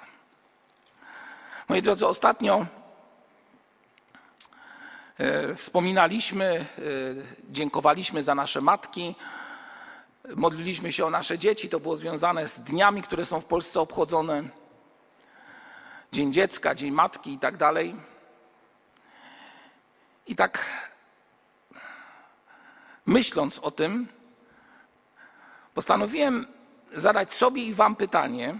Moi 1.69 1.83
drodzy, 1.83 2.07
ostatnio 2.07 2.67
e, 5.19 5.55
wspominaliśmy, 5.55 6.45
e, 6.45 6.67
dziękowaliśmy 7.51 8.23
za 8.23 8.35
nasze 8.35 8.61
matki, 8.61 9.15
modliliśmy 10.37 10.93
się 10.93 11.07
o 11.07 11.11
nasze 11.11 11.39
dzieci. 11.39 11.69
To 11.69 11.81
było 11.81 11.97
związane 11.97 12.49
z 12.49 12.61
dniami, 12.61 13.03
które 13.03 13.27
są 13.27 13.41
w 13.41 13.45
Polsce 13.45 13.81
obchodzone. 13.81 14.43
Dzień 16.13 16.33
dziecka, 16.33 16.75
Dzień 16.75 16.91
Matki 16.91 17.33
i 17.33 17.39
tak 17.39 17.57
dalej. 17.57 17.97
I 20.27 20.37
tak 20.37 20.67
myśląc 23.07 23.59
o 23.59 23.71
tym, 23.71 24.09
postanowiłem 25.75 26.56
zadać 26.93 27.33
sobie 27.33 27.65
i 27.65 27.75
Wam 27.75 27.97
pytanie, 27.97 28.59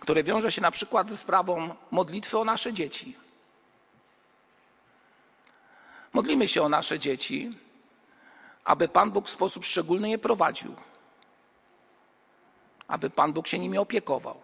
które 0.00 0.22
wiąże 0.22 0.52
się 0.52 0.60
na 0.60 0.70
przykład 0.70 1.10
ze 1.10 1.16
sprawą 1.16 1.74
modlitwy 1.90 2.38
o 2.38 2.44
nasze 2.44 2.72
dzieci. 2.72 3.16
Modlimy 6.12 6.48
się 6.48 6.62
o 6.62 6.68
nasze 6.68 6.98
dzieci, 6.98 7.58
aby 8.64 8.88
Pan 8.88 9.10
Bóg 9.10 9.26
w 9.26 9.30
sposób 9.30 9.64
szczególny 9.64 10.10
je 10.10 10.18
prowadził, 10.18 10.74
aby 12.88 13.10
Pan 13.10 13.32
Bóg 13.32 13.46
się 13.46 13.58
nimi 13.58 13.78
opiekował. 13.78 14.40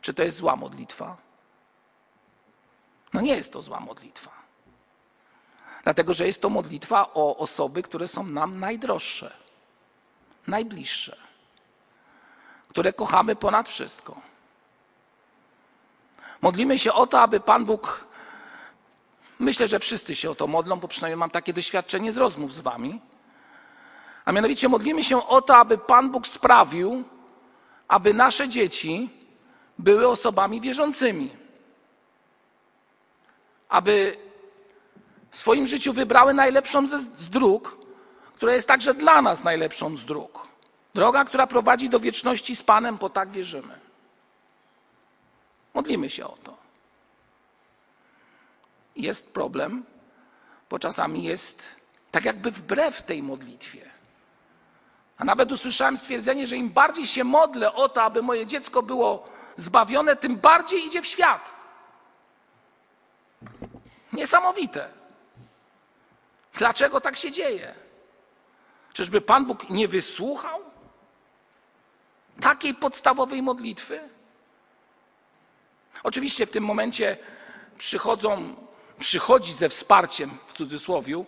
Czy 0.00 0.14
to 0.14 0.22
jest 0.22 0.36
zła 0.36 0.56
modlitwa? 0.56 1.16
No 3.12 3.20
nie 3.20 3.36
jest 3.36 3.52
to 3.52 3.62
zła 3.62 3.80
modlitwa. 3.80 4.30
Dlatego, 5.84 6.14
że 6.14 6.26
jest 6.26 6.42
to 6.42 6.50
modlitwa 6.50 7.14
o 7.14 7.36
osoby, 7.36 7.82
które 7.82 8.08
są 8.08 8.26
nam 8.26 8.60
najdroższe, 8.60 9.45
najbliższe, 10.46 11.16
które 12.68 12.92
kochamy 12.92 13.36
ponad 13.36 13.68
wszystko. 13.68 14.20
Modlimy 16.42 16.78
się 16.78 16.92
o 16.92 17.06
to, 17.06 17.20
aby 17.20 17.40
Pan 17.40 17.64
Bóg, 17.64 18.04
myślę, 19.38 19.68
że 19.68 19.78
wszyscy 19.78 20.16
się 20.16 20.30
o 20.30 20.34
to 20.34 20.46
modlą, 20.46 20.76
bo 20.76 20.88
przynajmniej 20.88 21.16
mam 21.16 21.30
takie 21.30 21.52
doświadczenie 21.52 22.12
z 22.12 22.16
rozmów 22.16 22.54
z 22.54 22.60
Wami, 22.60 23.00
a 24.24 24.32
mianowicie 24.32 24.68
modlimy 24.68 25.04
się 25.04 25.26
o 25.26 25.42
to, 25.42 25.56
aby 25.56 25.78
Pan 25.78 26.10
Bóg 26.10 26.26
sprawił, 26.26 27.04
aby 27.88 28.14
nasze 28.14 28.48
dzieci 28.48 29.10
były 29.78 30.08
osobami 30.08 30.60
wierzącymi 30.60 31.46
aby 33.68 34.16
w 35.30 35.36
swoim 35.36 35.66
życiu 35.66 35.92
wybrały 35.92 36.34
najlepszą 36.34 36.86
z 36.88 37.30
dróg, 37.30 37.78
która 38.36 38.54
jest 38.54 38.68
także 38.68 38.94
dla 38.94 39.22
nas 39.22 39.44
najlepszą 39.44 39.96
z 39.96 40.04
dróg. 40.04 40.48
Droga, 40.94 41.24
która 41.24 41.46
prowadzi 41.46 41.88
do 41.88 42.00
wieczności 42.00 42.56
z 42.56 42.62
Panem, 42.62 42.96
bo 42.96 43.10
tak 43.10 43.30
wierzymy. 43.30 43.78
Modlimy 45.74 46.10
się 46.10 46.26
o 46.26 46.36
to. 46.44 46.56
Jest 48.96 49.32
problem, 49.32 49.84
bo 50.70 50.78
czasami 50.78 51.24
jest 51.24 51.68
tak 52.10 52.24
jakby 52.24 52.50
wbrew 52.50 53.02
tej 53.02 53.22
modlitwie. 53.22 53.90
A 55.18 55.24
nawet 55.24 55.52
usłyszałem 55.52 55.96
stwierdzenie, 55.96 56.46
że 56.46 56.56
im 56.56 56.70
bardziej 56.70 57.06
się 57.06 57.24
modlę 57.24 57.72
o 57.72 57.88
to, 57.88 58.02
aby 58.02 58.22
moje 58.22 58.46
dziecko 58.46 58.82
było 58.82 59.28
zbawione, 59.56 60.16
tym 60.16 60.36
bardziej 60.36 60.86
idzie 60.86 61.02
w 61.02 61.06
świat. 61.06 61.56
Niesamowite. 64.12 64.88
Dlaczego 66.54 67.00
tak 67.00 67.16
się 67.16 67.32
dzieje? 67.32 67.85
Czyżby 68.96 69.20
Pan 69.20 69.46
Bóg 69.46 69.70
nie 69.70 69.88
wysłuchał 69.88 70.60
takiej 72.40 72.74
podstawowej 72.74 73.42
modlitwy? 73.42 74.00
Oczywiście 76.02 76.46
w 76.46 76.50
tym 76.50 76.64
momencie 76.64 77.18
przychodzą, 77.78 78.54
przychodzi 78.98 79.52
ze 79.52 79.68
wsparciem, 79.68 80.30
w 80.48 80.52
cudzysłowie, 80.52 81.24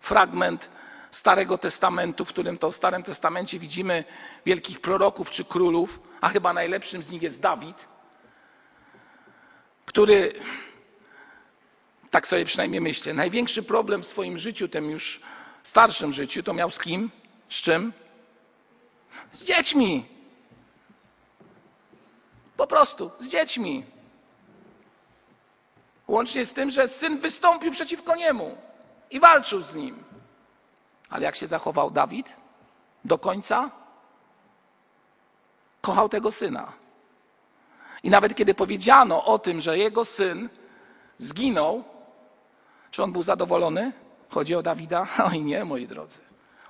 fragment 0.00 0.70
Starego 1.10 1.58
Testamentu, 1.58 2.24
w 2.24 2.28
którym 2.28 2.58
to 2.58 2.70
w 2.70 2.76
Starym 2.76 3.02
Testamencie 3.02 3.58
widzimy 3.58 4.04
wielkich 4.46 4.80
proroków 4.80 5.30
czy 5.30 5.44
królów, 5.44 6.00
a 6.20 6.28
chyba 6.28 6.52
najlepszym 6.52 7.02
z 7.02 7.10
nich 7.10 7.22
jest 7.22 7.40
Dawid, 7.40 7.88
który, 9.86 10.34
tak 12.10 12.26
sobie 12.26 12.44
przynajmniej 12.44 12.80
myślę, 12.80 13.14
największy 13.14 13.62
problem 13.62 14.02
w 14.02 14.06
swoim 14.06 14.38
życiu, 14.38 14.68
tym 14.68 14.90
już 14.90 15.20
starszym 15.62 16.12
życiu, 16.12 16.42
to 16.42 16.52
miał 16.54 16.70
z 16.70 16.78
kim? 16.78 17.10
Z 17.48 17.54
czym? 17.54 17.92
Z 19.32 19.44
dziećmi. 19.44 20.06
Po 22.56 22.66
prostu, 22.66 23.10
z 23.20 23.28
dziećmi. 23.28 23.84
Łącznie 26.08 26.46
z 26.46 26.52
tym, 26.52 26.70
że 26.70 26.88
syn 26.88 27.18
wystąpił 27.18 27.72
przeciwko 27.72 28.16
niemu 28.16 28.56
i 29.10 29.20
walczył 29.20 29.62
z 29.62 29.74
nim. 29.74 30.04
Ale 31.10 31.24
jak 31.24 31.34
się 31.34 31.46
zachował 31.46 31.90
Dawid 31.90 32.36
do 33.04 33.18
końca? 33.18 33.70
Kochał 35.80 36.08
tego 36.08 36.30
syna. 36.30 36.72
I 38.02 38.10
nawet 38.10 38.34
kiedy 38.34 38.54
powiedziano 38.54 39.24
o 39.24 39.38
tym, 39.38 39.60
że 39.60 39.78
jego 39.78 40.04
syn 40.04 40.48
zginął, 41.18 41.84
czy 42.90 43.02
on 43.02 43.12
był 43.12 43.22
zadowolony? 43.22 43.92
Chodzi 44.32 44.54
o 44.54 44.62
Dawida? 44.62 45.06
Oj 45.30 45.40
nie, 45.40 45.64
moi 45.64 45.86
drodzy. 45.86 46.18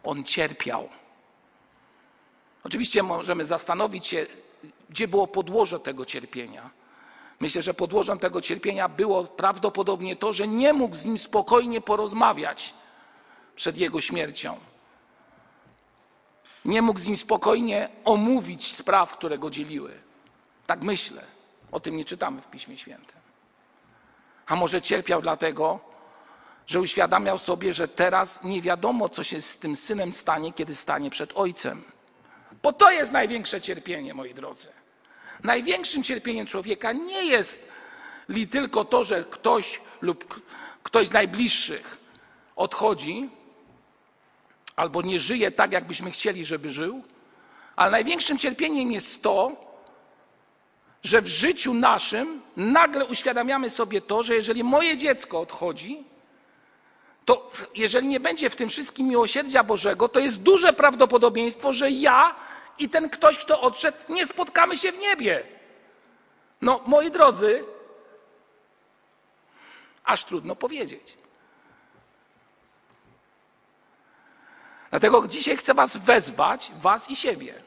On 0.04 0.24
cierpiał. 0.24 0.88
Oczywiście 2.64 3.02
możemy 3.02 3.44
zastanowić 3.44 4.06
się, 4.06 4.26
gdzie 4.90 5.08
było 5.08 5.26
podłoże 5.26 5.80
tego 5.80 6.06
cierpienia. 6.06 6.70
Myślę, 7.40 7.62
że 7.62 7.74
podłożem 7.74 8.18
tego 8.18 8.40
cierpienia 8.40 8.88
było 8.88 9.24
prawdopodobnie 9.24 10.16
to, 10.16 10.32
że 10.32 10.48
nie 10.48 10.72
mógł 10.72 10.96
z 10.96 11.04
nim 11.04 11.18
spokojnie 11.18 11.80
porozmawiać 11.80 12.74
przed 13.56 13.78
jego 13.78 14.00
śmiercią. 14.00 14.56
Nie 16.64 16.82
mógł 16.82 17.00
z 17.00 17.06
nim 17.06 17.16
spokojnie 17.16 17.88
omówić 18.04 18.74
spraw, 18.74 19.12
które 19.12 19.38
go 19.38 19.50
dzieliły. 19.50 19.94
Tak 20.66 20.82
myślę. 20.82 21.22
O 21.72 21.80
tym 21.80 21.96
nie 21.96 22.04
czytamy 22.04 22.40
w 22.40 22.46
Piśmie 22.46 22.78
Świętym. 22.78 23.20
A 24.46 24.56
może 24.56 24.80
cierpiał 24.80 25.22
dlatego, 25.22 25.91
że 26.66 26.80
uświadamiał 26.80 27.38
sobie, 27.38 27.74
że 27.74 27.88
teraz 27.88 28.44
nie 28.44 28.62
wiadomo, 28.62 29.08
co 29.08 29.24
się 29.24 29.40
z 29.40 29.58
tym 29.58 29.76
synem 29.76 30.12
stanie, 30.12 30.52
kiedy 30.52 30.74
stanie 30.74 31.10
przed 31.10 31.32
ojcem. 31.34 31.82
Bo 32.62 32.72
to 32.72 32.90
jest 32.90 33.12
największe 33.12 33.60
cierpienie, 33.60 34.14
moi 34.14 34.34
drodzy. 34.34 34.68
Największym 35.42 36.02
cierpieniem 36.02 36.46
człowieka 36.46 36.92
nie 36.92 37.24
jest 37.24 37.68
li 38.28 38.48
tylko 38.48 38.84
to, 38.84 39.04
że 39.04 39.24
ktoś 39.30 39.80
lub 40.00 40.42
ktoś 40.82 41.08
z 41.08 41.12
najbliższych 41.12 41.98
odchodzi 42.56 43.30
albo 44.76 45.02
nie 45.02 45.20
żyje 45.20 45.50
tak, 45.50 45.72
jakbyśmy 45.72 46.10
chcieli, 46.10 46.44
żeby 46.44 46.70
żył, 46.70 47.02
ale 47.76 47.90
największym 47.90 48.38
cierpieniem 48.38 48.92
jest 48.92 49.22
to, 49.22 49.56
że 51.02 51.22
w 51.22 51.26
życiu 51.26 51.74
naszym 51.74 52.42
nagle 52.56 53.04
uświadamiamy 53.04 53.70
sobie 53.70 54.00
to, 54.00 54.22
że 54.22 54.34
jeżeli 54.34 54.64
moje 54.64 54.96
dziecko 54.96 55.40
odchodzi, 55.40 56.04
to 57.24 57.50
jeżeli 57.74 58.08
nie 58.08 58.20
będzie 58.20 58.50
w 58.50 58.56
tym 58.56 58.68
wszystkim 58.68 59.08
miłosierdzia 59.08 59.64
Bożego, 59.64 60.08
to 60.08 60.20
jest 60.20 60.42
duże 60.42 60.72
prawdopodobieństwo, 60.72 61.72
że 61.72 61.90
ja 61.90 62.34
i 62.78 62.88
ten 62.88 63.10
ktoś, 63.10 63.38
kto 63.38 63.60
odszedł, 63.60 63.98
nie 64.08 64.26
spotkamy 64.26 64.78
się 64.78 64.92
w 64.92 64.98
niebie. 64.98 65.46
No, 66.62 66.80
moi 66.86 67.10
drodzy, 67.10 67.64
aż 70.04 70.24
trudno 70.24 70.56
powiedzieć. 70.56 71.16
Dlatego 74.90 75.28
dzisiaj 75.28 75.56
chcę 75.56 75.74
Was 75.74 75.96
wezwać, 75.96 76.72
Was 76.80 77.10
i 77.10 77.16
siebie, 77.16 77.62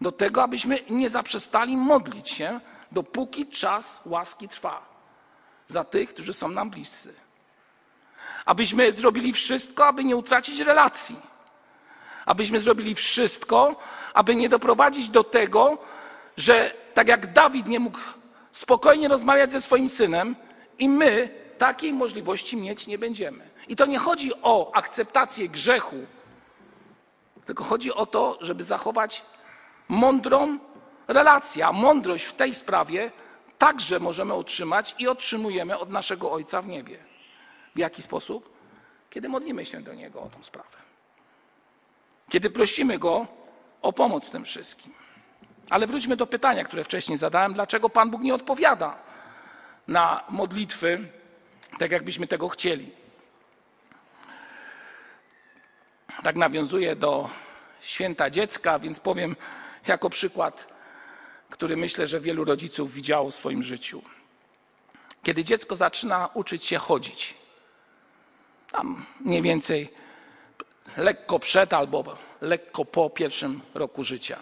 do 0.00 0.12
tego, 0.12 0.42
abyśmy 0.42 0.78
nie 0.90 1.10
zaprzestali 1.10 1.76
modlić 1.76 2.30
się, 2.30 2.60
dopóki 2.92 3.46
czas 3.46 4.00
łaski 4.06 4.48
trwa, 4.48 4.88
za 5.66 5.84
tych, 5.84 6.14
którzy 6.14 6.32
są 6.32 6.48
nam 6.48 6.70
bliscy. 6.70 7.27
Abyśmy 8.48 8.92
zrobili 8.92 9.32
wszystko, 9.32 9.86
aby 9.86 10.04
nie 10.04 10.16
utracić 10.16 10.60
relacji. 10.60 11.16
Abyśmy 12.26 12.60
zrobili 12.60 12.94
wszystko, 12.94 13.76
aby 14.14 14.36
nie 14.36 14.48
doprowadzić 14.48 15.08
do 15.08 15.24
tego, 15.24 15.78
że 16.36 16.72
tak 16.94 17.08
jak 17.08 17.32
Dawid 17.32 17.66
nie 17.66 17.80
mógł 17.80 17.98
spokojnie 18.52 19.08
rozmawiać 19.08 19.52
ze 19.52 19.60
swoim 19.60 19.88
synem, 19.88 20.36
i 20.78 20.88
my 20.88 21.28
takiej 21.58 21.92
możliwości 21.92 22.56
mieć 22.56 22.86
nie 22.86 22.98
będziemy. 22.98 23.50
I 23.68 23.76
to 23.76 23.86
nie 23.86 23.98
chodzi 23.98 24.32
o 24.42 24.72
akceptację 24.74 25.48
grzechu, 25.48 25.96
tylko 27.44 27.64
chodzi 27.64 27.92
o 27.92 28.06
to, 28.06 28.38
żeby 28.40 28.64
zachować 28.64 29.22
mądrą 29.88 30.58
relację. 31.08 31.66
A 31.66 31.72
mądrość 31.72 32.24
w 32.24 32.34
tej 32.34 32.54
sprawie 32.54 33.10
także 33.58 34.00
możemy 34.00 34.34
otrzymać 34.34 34.94
i 34.98 35.08
otrzymujemy 35.08 35.78
od 35.78 35.90
naszego 35.90 36.32
Ojca 36.32 36.62
w 36.62 36.66
niebie. 36.66 37.07
W 37.74 37.78
jaki 37.78 38.02
sposób? 38.02 38.58
Kiedy 39.10 39.28
modlimy 39.28 39.66
się 39.66 39.80
do 39.80 39.94
Niego 39.94 40.22
o 40.22 40.28
tą 40.28 40.42
sprawę. 40.42 40.76
Kiedy 42.28 42.50
prosimy 42.50 42.98
Go 42.98 43.26
o 43.82 43.92
pomoc 43.92 44.26
w 44.26 44.30
tym 44.30 44.44
wszystkim. 44.44 44.92
Ale 45.70 45.86
wróćmy 45.86 46.16
do 46.16 46.26
pytania, 46.26 46.64
które 46.64 46.84
wcześniej 46.84 47.18
zadałem. 47.18 47.54
Dlaczego 47.54 47.90
Pan 47.90 48.10
Bóg 48.10 48.22
nie 48.22 48.34
odpowiada 48.34 48.98
na 49.88 50.24
modlitwy 50.28 51.08
tak, 51.78 51.90
jakbyśmy 51.90 52.26
tego 52.26 52.48
chcieli? 52.48 52.90
Tak 56.22 56.36
nawiązuję 56.36 56.96
do 56.96 57.30
święta 57.80 58.30
dziecka, 58.30 58.78
więc 58.78 59.00
powiem 59.00 59.36
jako 59.86 60.10
przykład, 60.10 60.68
który 61.50 61.76
myślę, 61.76 62.06
że 62.06 62.20
wielu 62.20 62.44
rodziców 62.44 62.92
widziało 62.92 63.30
w 63.30 63.34
swoim 63.34 63.62
życiu. 63.62 64.02
Kiedy 65.22 65.44
dziecko 65.44 65.76
zaczyna 65.76 66.28
uczyć 66.34 66.64
się 66.64 66.78
chodzić, 66.78 67.34
tam 68.72 69.06
mniej 69.20 69.42
więcej 69.42 69.92
lekko 70.96 71.38
przed 71.38 71.72
albo 71.72 72.16
lekko 72.40 72.84
po 72.84 73.10
pierwszym 73.10 73.60
roku 73.74 74.04
życia. 74.04 74.38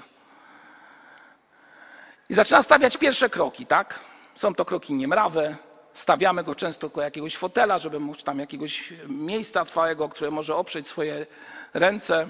I 2.28 2.34
zaczyna 2.34 2.62
stawiać 2.62 2.96
pierwsze 2.96 3.30
kroki, 3.30 3.66
tak? 3.66 4.00
Są 4.34 4.54
to 4.54 4.64
kroki 4.64 4.94
niemrawe. 4.94 5.56
Stawiamy 5.94 6.44
go 6.44 6.54
często 6.54 6.90
koło 6.90 7.04
jakiegoś 7.04 7.36
fotela, 7.36 7.78
żeby 7.78 8.00
mógł 8.00 8.22
tam 8.22 8.38
jakiegoś 8.38 8.92
miejsca 9.08 9.64
trwałego, 9.64 10.08
które 10.08 10.30
może 10.30 10.56
oprzeć 10.56 10.88
swoje 10.88 11.26
ręce. 11.74 12.28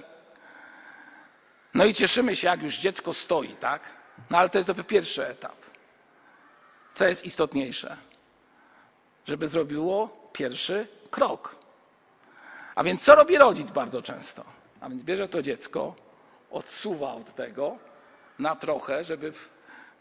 No 1.74 1.84
i 1.84 1.94
cieszymy 1.94 2.36
się, 2.36 2.46
jak 2.48 2.62
już 2.62 2.78
dziecko 2.78 3.14
stoi, 3.14 3.48
tak? 3.48 3.82
No 4.30 4.38
ale 4.38 4.48
to 4.48 4.58
jest 4.58 4.68
dopiero 4.68 4.88
pierwszy 4.88 5.26
etap. 5.26 5.56
Co 6.94 7.06
jest 7.06 7.24
istotniejsze? 7.24 7.96
Żeby 9.26 9.48
zrobiło 9.48 10.28
pierwszy 10.32 10.88
krok. 11.10 11.56
A 12.76 12.84
więc 12.84 13.02
co 13.04 13.14
robi 13.14 13.38
rodzic 13.38 13.70
bardzo 13.70 14.02
często? 14.02 14.44
A 14.80 14.88
więc 14.88 15.02
bierze 15.02 15.28
to 15.28 15.42
dziecko, 15.42 15.94
odsuwa 16.50 17.14
od 17.14 17.34
tego 17.34 17.76
na 18.38 18.56
trochę, 18.56 19.04
żeby 19.04 19.32
w, 19.32 19.48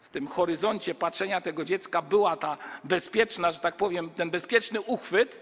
w 0.02 0.08
tym 0.08 0.28
horyzoncie 0.28 0.94
patrzenia 0.94 1.40
tego 1.40 1.64
dziecka 1.64 2.02
była 2.02 2.36
ta 2.36 2.56
bezpieczna, 2.84 3.52
że 3.52 3.60
tak 3.60 3.76
powiem, 3.76 4.10
ten 4.10 4.30
bezpieczny 4.30 4.80
uchwyt. 4.80 5.40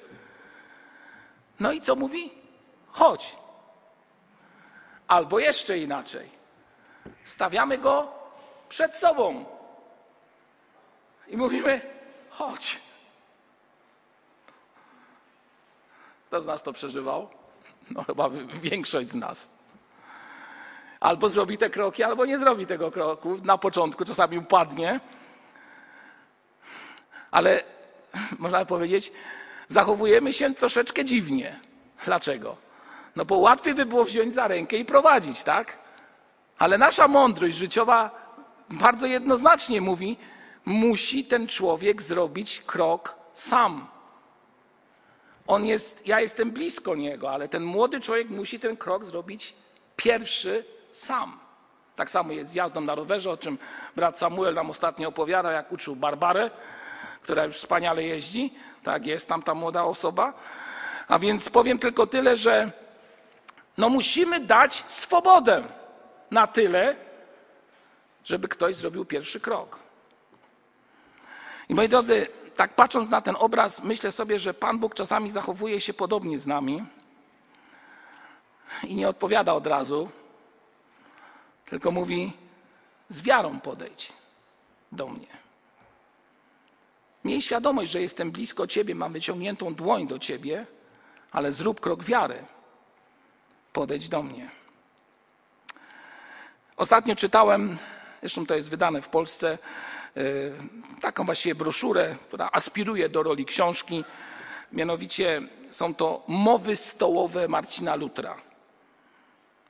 No 1.61 1.73
i 1.73 1.81
co 1.81 1.97
mówi? 1.97 2.33
Chodź. 2.87 3.37
Albo 5.09 5.39
jeszcze 5.39 5.79
inaczej. 5.79 6.29
Stawiamy 7.25 7.79
go 7.79 8.13
przed 8.69 8.97
sobą 8.97 9.45
i 11.29 11.37
mówimy: 11.37 11.81
chodź. 12.31 12.84
Kto 16.35 16.43
z 16.43 16.47
nas 16.47 16.63
to 16.63 16.73
przeżywał? 16.73 17.29
No 17.91 18.05
chyba 18.05 18.31
większość 18.63 19.09
z 19.09 19.15
nas. 19.15 19.51
Albo 21.01 21.29
zrobi 21.29 21.59
te 21.59 21.71
kroki, 21.71 22.03
albo 22.03 22.27
nie 22.27 22.39
zrobi 22.39 22.67
tego 22.67 22.91
kroku. 22.91 23.39
Na 23.45 23.59
początku 23.59 24.05
czasami 24.05 24.39
upadnie. 24.39 25.01
Ale 27.31 27.63
można 28.39 28.65
powiedzieć, 28.65 29.13
zachowujemy 29.69 30.33
się 30.33 30.55
troszeczkę 30.55 31.05
dziwnie. 31.05 31.61
Dlaczego? 32.05 32.57
No 33.17 33.25
bo 33.25 33.37
łatwiej 33.39 33.75
by 33.75 33.87
było 33.87 34.05
wziąć 34.05 34.35
za 34.35 34.49
rękę 34.49 34.77
i 34.77 34.85
prowadzić, 34.85 35.45
tak? 35.45 35.79
Ale 36.59 36.79
nasza 36.79 37.09
mądrość 37.09 37.57
życiowa 37.57 38.11
bardzo 38.71 39.07
jednoznacznie 39.07 39.81
mówi, 39.81 40.17
musi 40.65 41.25
ten 41.25 41.47
człowiek 41.47 42.03
zrobić 42.03 42.61
krok 42.67 43.17
sam. 43.33 43.94
On 45.47 45.65
jest, 45.67 46.07
ja 46.07 46.21
jestem 46.21 46.51
blisko 46.51 46.95
niego, 46.95 47.31
ale 47.31 47.49
ten 47.49 47.65
młody 47.65 48.01
człowiek 48.01 48.31
musi 48.31 48.61
ten 48.61 48.77
krok 48.77 49.05
zrobić 49.05 49.55
pierwszy 49.97 50.65
sam. 50.93 51.41
Tak 51.97 52.11
samo 52.11 52.33
jest 52.33 52.53
z 52.53 52.55
jazdą 52.55 52.81
na 52.81 52.95
rowerze, 52.95 53.31
o 53.31 53.37
czym 53.37 53.59
brat 53.97 54.19
Samuel 54.19 54.55
nam 54.55 54.71
ostatnio 54.71 55.09
opowiadał, 55.09 55.53
jak 55.53 55.73
uczył 55.73 55.97
Barbarę. 55.97 56.51
która 57.23 57.45
już 57.45 57.57
wspaniale 57.57 58.03
jeździ. 58.03 58.55
Tak 58.83 59.07
jest, 59.07 59.29
tam 59.29 59.43
ta 59.43 59.55
młoda 59.55 59.85
osoba. 59.85 60.33
A 61.09 61.19
więc 61.19 61.49
powiem 61.49 61.79
tylko 61.79 62.07
tyle, 62.07 62.37
że 62.37 62.73
no 63.79 63.89
musimy 63.89 64.41
dać 64.41 64.85
swobodę 64.89 65.63
na 66.31 66.47
tyle, 66.47 66.97
żeby 68.25 68.49
ktoś 68.49 68.77
zrobił 68.77 69.05
pierwszy 69.05 69.41
krok. 69.41 69.79
I 71.69 71.75
moi 71.75 71.89
drodzy, 71.89 72.29
tak 72.57 72.75
patrząc 72.75 73.11
na 73.11 73.21
ten 73.21 73.37
obraz, 73.39 73.83
myślę 73.83 74.13
sobie, 74.13 74.39
że 74.39 74.55
Pan 74.55 74.79
Bóg 74.79 74.95
czasami 74.95 75.31
zachowuje 75.31 75.81
się 75.81 75.95
podobnie 75.95 76.39
z 76.39 76.47
nami 76.47 76.85
i 78.85 78.95
nie 78.95 79.09
odpowiada 79.09 79.53
od 79.53 79.67
razu, 79.67 80.11
tylko 81.65 81.91
mówi: 81.91 82.33
z 83.09 83.23
wiarą 83.23 83.61
podejdź 83.61 84.13
do 84.93 85.09
mnie. 85.09 85.27
Miej 87.25 87.43
świadomość, 87.43 87.91
że 87.91 88.01
jestem 88.01 88.31
blisko 88.31 88.67
Ciebie, 88.67 88.95
mam 88.95 89.13
wyciągniętą 89.13 89.75
dłoń 89.75 90.07
do 90.09 90.19
Ciebie, 90.19 90.67
ale 91.33 91.53
zrób 91.53 91.81
krok 91.81 92.05
wiary. 92.05 92.45
Podejdź 93.73 94.09
do 94.09 94.23
mnie. 94.23 94.51
Ostatnio 96.77 97.17
czytałem, 97.17 97.79
zresztą 98.21 98.47
to 98.47 98.55
jest 98.55 98.71
wydane 98.71 99.03
w 99.03 99.09
Polsce, 99.09 99.59
taką 101.01 101.25
właściwie 101.25 101.55
broszurę, 101.55 102.17
która 102.29 102.49
aspiruje 102.53 103.09
do 103.09 103.23
roli 103.23 103.45
książki. 103.45 104.05
Mianowicie 104.73 105.43
są 105.71 105.95
to 105.95 106.25
mowy 106.29 106.77
stołowe 106.77 107.49
Marcina 107.49 107.95
Lutra. 107.95 108.37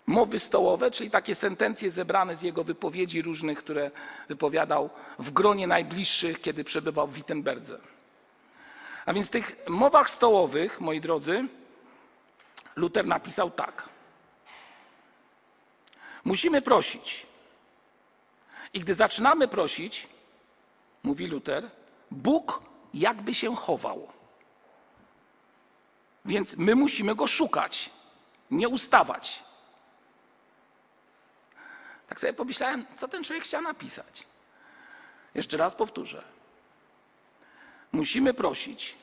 Mowy 0.07 0.41
stołowe, 0.41 0.91
czyli 0.91 1.11
takie 1.11 1.35
sentencje 1.35 1.91
zebrane 1.91 2.37
z 2.37 2.43
jego 2.43 2.65
wypowiedzi 2.65 3.23
różnych, 3.23 3.59
które 3.59 3.91
wypowiadał 4.29 4.91
w 5.19 5.31
gronie 5.31 5.67
najbliższych, 5.67 6.41
kiedy 6.41 6.65
przebywał 6.65 7.07
w 7.07 7.15
Wittenberdze. 7.15 7.79
A 9.07 9.13
więc 9.13 9.29
w 9.29 9.31
tych 9.31 9.57
mowach 9.69 10.11
stołowych, 10.11 10.81
moi 10.81 11.01
drodzy, 11.01 11.49
Luther 12.77 13.07
napisał 13.07 13.51
tak. 13.51 13.89
Musimy 16.25 16.63
prosić. 16.63 17.27
I 18.75 18.81
gdy 18.81 18.95
zaczynamy 18.95 19.49
prosić, 19.49 20.09
mówi 21.05 21.27
Luther, 21.27 21.71
Bóg 22.11 22.62
jakby 22.95 23.35
się 23.35 23.57
chował. 23.57 24.09
Więc 26.25 26.57
my 26.57 26.75
musimy 26.75 27.14
go 27.14 27.27
szukać, 27.27 27.90
nie 28.51 28.69
ustawać. 28.69 29.43
Tak 32.09 32.21
sobie 32.21 32.33
pomyślałem, 32.33 32.87
co 32.97 33.09
ten 33.09 33.25
człowiek 33.25 33.45
chciał 33.45 33.62
napisać. 33.62 34.27
Jeszcze 35.35 35.57
raz 35.57 35.75
powtórzę. 35.75 36.23
Musimy 37.93 38.35
prosić, 38.35 38.97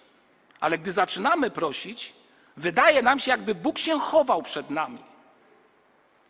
ale 0.60 0.78
gdy 0.78 0.92
zaczynamy 0.92 1.52
prosić, 1.52 2.14
wydaje 2.58 3.02
nam 3.02 3.20
się, 3.20 3.32
jakby 3.32 3.56
Bóg 3.56 3.80
się 3.80 4.00
chował 4.00 4.44
przed 4.44 4.70
nami. 4.70 5.04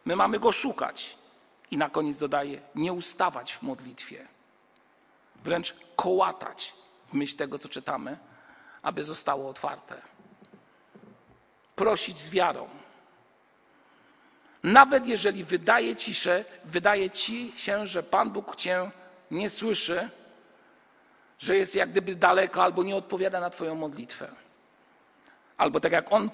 My 0.06 0.16
mamy 0.16 0.40
go 0.40 0.52
szukać. 0.52 1.18
I 1.72 1.78
na 1.78 1.90
koniec 1.90 2.18
dodaje, 2.18 2.62
nie 2.76 2.94
ustawać 2.94 3.54
w 3.54 3.62
modlitwie, 3.62 4.28
wręcz 5.44 5.76
kołatać 5.96 6.74
w 7.08 7.14
myśl 7.14 7.38
tego, 7.38 7.60
co 7.60 7.70
czytamy, 7.70 8.18
aby 8.82 9.04
zostało 9.04 9.50
otwarte. 9.50 10.02
Prosić 11.76 12.20
z 12.20 12.30
wiarą. 12.30 12.70
Nawet 14.64 15.08
jeżeli 15.08 15.44
wydaje 15.44 15.96
ci 15.96 16.14
się, 16.14 16.46
wydaje 16.66 17.10
ci 17.10 17.54
się, 17.56 17.88
że 17.88 18.04
Pan 18.04 18.32
Bóg 18.32 18.56
cię 18.56 18.92
nie 19.32 19.50
słyszy, 19.50 20.10
że 21.40 21.58
jest 21.58 21.76
jak 21.76 21.92
gdyby 21.92 22.16
daleko 22.16 22.64
albo 22.64 22.84
nie 22.84 22.96
odpowiada 22.96 23.40
na 23.40 23.50
Twoją 23.50 23.76
modlitwę. 23.76 24.28
Albo 25.58 25.80
tak 25.80 25.92
jak 25.92 26.12
on, 26.12 26.30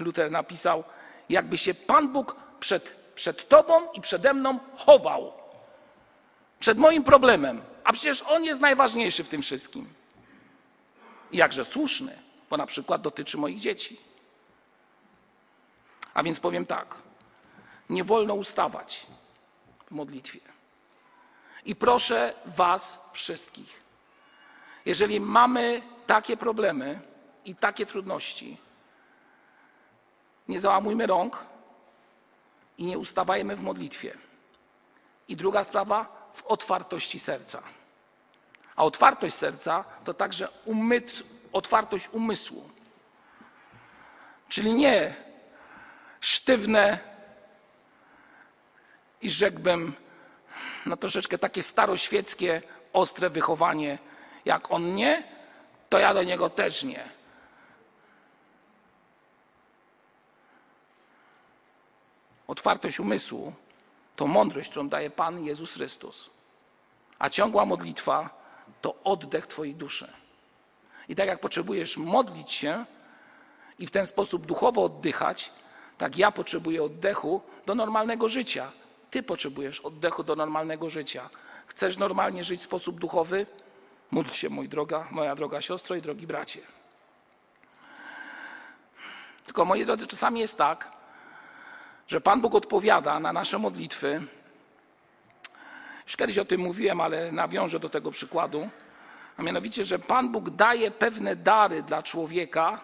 Luther 0.00 0.30
napisał, 0.30 0.84
jakby 1.28 1.58
się 1.58 1.74
Pan 1.74 2.12
Bóg 2.12 2.36
przed, 2.60 2.94
przed 3.14 3.48
Tobą 3.48 3.92
i 3.92 4.00
przede 4.00 4.34
mną 4.34 4.58
chował. 4.76 5.32
Przed 6.60 6.78
moim 6.78 7.04
problemem. 7.04 7.62
A 7.86 7.92
przecież 7.92 8.22
on 8.22 8.44
jest 8.44 8.60
najważniejszy 8.60 9.24
w 9.24 9.28
tym 9.28 9.42
wszystkim. 9.42 9.88
I 11.32 11.36
jakże 11.36 11.64
słuszny, 11.64 12.18
bo 12.50 12.56
na 12.56 12.66
przykład 12.66 13.02
dotyczy 13.02 13.38
moich 13.38 13.60
dzieci. 13.60 14.00
A 16.14 16.22
więc 16.22 16.40
powiem 16.40 16.66
tak. 16.66 16.94
Nie 17.90 18.04
wolno 18.04 18.34
ustawać 18.34 19.06
w 19.86 19.90
modlitwie. 19.90 20.40
I 21.64 21.76
proszę 21.76 22.34
Was 22.46 22.98
wszystkich, 23.12 23.80
jeżeli 24.86 25.20
mamy 25.20 25.82
takie 26.06 26.36
problemy 26.36 27.00
i 27.44 27.54
takie 27.54 27.86
trudności, 27.86 28.56
nie 30.48 30.60
załamujmy 30.60 31.06
rąk 31.06 31.44
i 32.78 32.84
nie 32.84 32.98
ustawajmy 32.98 33.56
w 33.56 33.62
modlitwie. 33.62 34.18
I 35.28 35.36
druga 35.36 35.64
sprawa, 35.64 36.30
w 36.34 36.46
otwartości 36.46 37.18
serca. 37.18 37.75
A 38.76 38.84
otwartość 38.84 39.36
serca 39.36 39.84
to 40.04 40.14
także 40.14 40.48
otwartość 41.52 42.08
umysłu. 42.12 42.70
Czyli 44.48 44.72
nie 44.72 45.14
sztywne 46.20 46.98
i 49.22 49.30
rzekłbym, 49.30 49.94
no 50.86 50.96
troszeczkę 50.96 51.38
takie 51.38 51.62
staroświeckie, 51.62 52.62
ostre 52.92 53.30
wychowanie. 53.30 53.98
Jak 54.44 54.70
on 54.70 54.92
nie, 54.92 55.22
to 55.88 55.98
ja 55.98 56.14
do 56.14 56.22
niego 56.22 56.50
też 56.50 56.84
nie. 56.84 57.08
Otwartość 62.46 63.00
umysłu 63.00 63.52
to 64.16 64.26
mądrość, 64.26 64.70
którą 64.70 64.88
daje 64.88 65.10
Pan 65.10 65.44
Jezus 65.44 65.74
Chrystus. 65.74 66.30
A 67.18 67.30
ciągła 67.30 67.64
modlitwa 67.64 68.35
to 68.86 68.94
oddech 69.04 69.46
Twojej 69.46 69.74
duszy. 69.74 70.08
I 71.08 71.14
tak 71.14 71.28
jak 71.28 71.40
potrzebujesz 71.40 71.96
modlić 71.96 72.52
się 72.52 72.84
i 73.78 73.86
w 73.86 73.90
ten 73.90 74.06
sposób 74.06 74.46
duchowo 74.46 74.84
oddychać, 74.84 75.52
tak 75.98 76.18
ja 76.18 76.30
potrzebuję 76.30 76.82
oddechu 76.82 77.40
do 77.66 77.74
normalnego 77.74 78.28
życia. 78.28 78.72
Ty 79.10 79.22
potrzebujesz 79.22 79.80
oddechu 79.80 80.22
do 80.24 80.36
normalnego 80.36 80.90
życia. 80.90 81.30
Chcesz 81.66 81.98
normalnie 81.98 82.44
żyć 82.44 82.60
w 82.60 82.64
sposób 82.64 83.00
duchowy? 83.00 83.46
Módl 84.10 84.30
się, 84.30 84.48
mój 84.48 84.68
droga, 84.68 85.08
moja 85.10 85.34
droga 85.34 85.60
siostro 85.60 85.96
i 85.96 86.02
drogi 86.02 86.26
bracie. 86.26 86.60
Tylko, 89.46 89.64
moi 89.64 89.84
drodzy, 89.84 90.06
czasami 90.06 90.40
jest 90.40 90.58
tak, 90.58 90.92
że 92.08 92.20
Pan 92.20 92.40
Bóg 92.40 92.54
odpowiada 92.54 93.20
na 93.20 93.32
nasze 93.32 93.58
modlitwy. 93.58 94.26
Już 96.06 96.16
kiedyś 96.16 96.38
o 96.38 96.44
tym 96.44 96.60
mówiłem, 96.60 97.00
ale 97.00 97.32
nawiążę 97.32 97.80
do 97.80 97.88
tego 97.88 98.10
przykładu. 98.10 98.70
A 99.36 99.42
mianowicie, 99.42 99.84
że 99.84 99.98
Pan 99.98 100.32
Bóg 100.32 100.50
daje 100.50 100.90
pewne 100.90 101.36
dary 101.36 101.82
dla 101.82 102.02
człowieka 102.02 102.80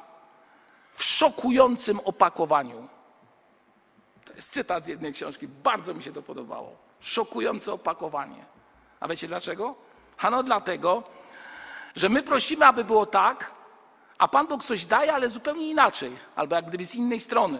w 0.92 1.02
szokującym 1.02 2.00
opakowaniu. 2.00 2.88
To 4.24 4.34
jest 4.34 4.50
cytat 4.50 4.84
z 4.84 4.86
jednej 4.86 5.12
książki. 5.12 5.48
Bardzo 5.48 5.94
mi 5.94 6.02
się 6.02 6.12
to 6.12 6.22
podobało. 6.22 6.76
Szokujące 7.00 7.72
opakowanie. 7.72 8.44
A 9.00 9.08
wiecie 9.08 9.28
dlaczego? 9.28 9.74
Ano 10.18 10.42
dlatego, 10.42 11.02
że 11.96 12.08
my 12.08 12.22
prosimy, 12.22 12.66
aby 12.66 12.84
było 12.84 13.06
tak, 13.06 13.50
a 14.18 14.28
Pan 14.28 14.46
Bóg 14.46 14.64
coś 14.64 14.84
daje, 14.84 15.12
ale 15.14 15.28
zupełnie 15.28 15.70
inaczej, 15.70 16.12
albo 16.36 16.56
jak 16.56 16.66
gdyby 16.66 16.86
z 16.86 16.94
innej 16.94 17.20
strony. 17.20 17.58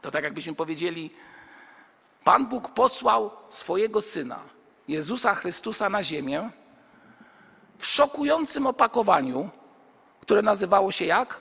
To 0.00 0.10
tak 0.10 0.24
jakbyśmy 0.24 0.54
powiedzieli, 0.54 1.10
Pan 2.24 2.46
Bóg 2.46 2.68
posłał 2.68 3.30
swojego 3.48 4.00
Syna, 4.00 4.40
Jezusa 4.88 5.34
Chrystusa 5.34 5.90
na 5.90 6.02
ziemię 6.02 6.50
w 7.78 7.86
szokującym 7.86 8.66
opakowaniu, 8.66 9.50
które 10.20 10.42
nazywało 10.42 10.92
się 10.92 11.04
jak? 11.04 11.40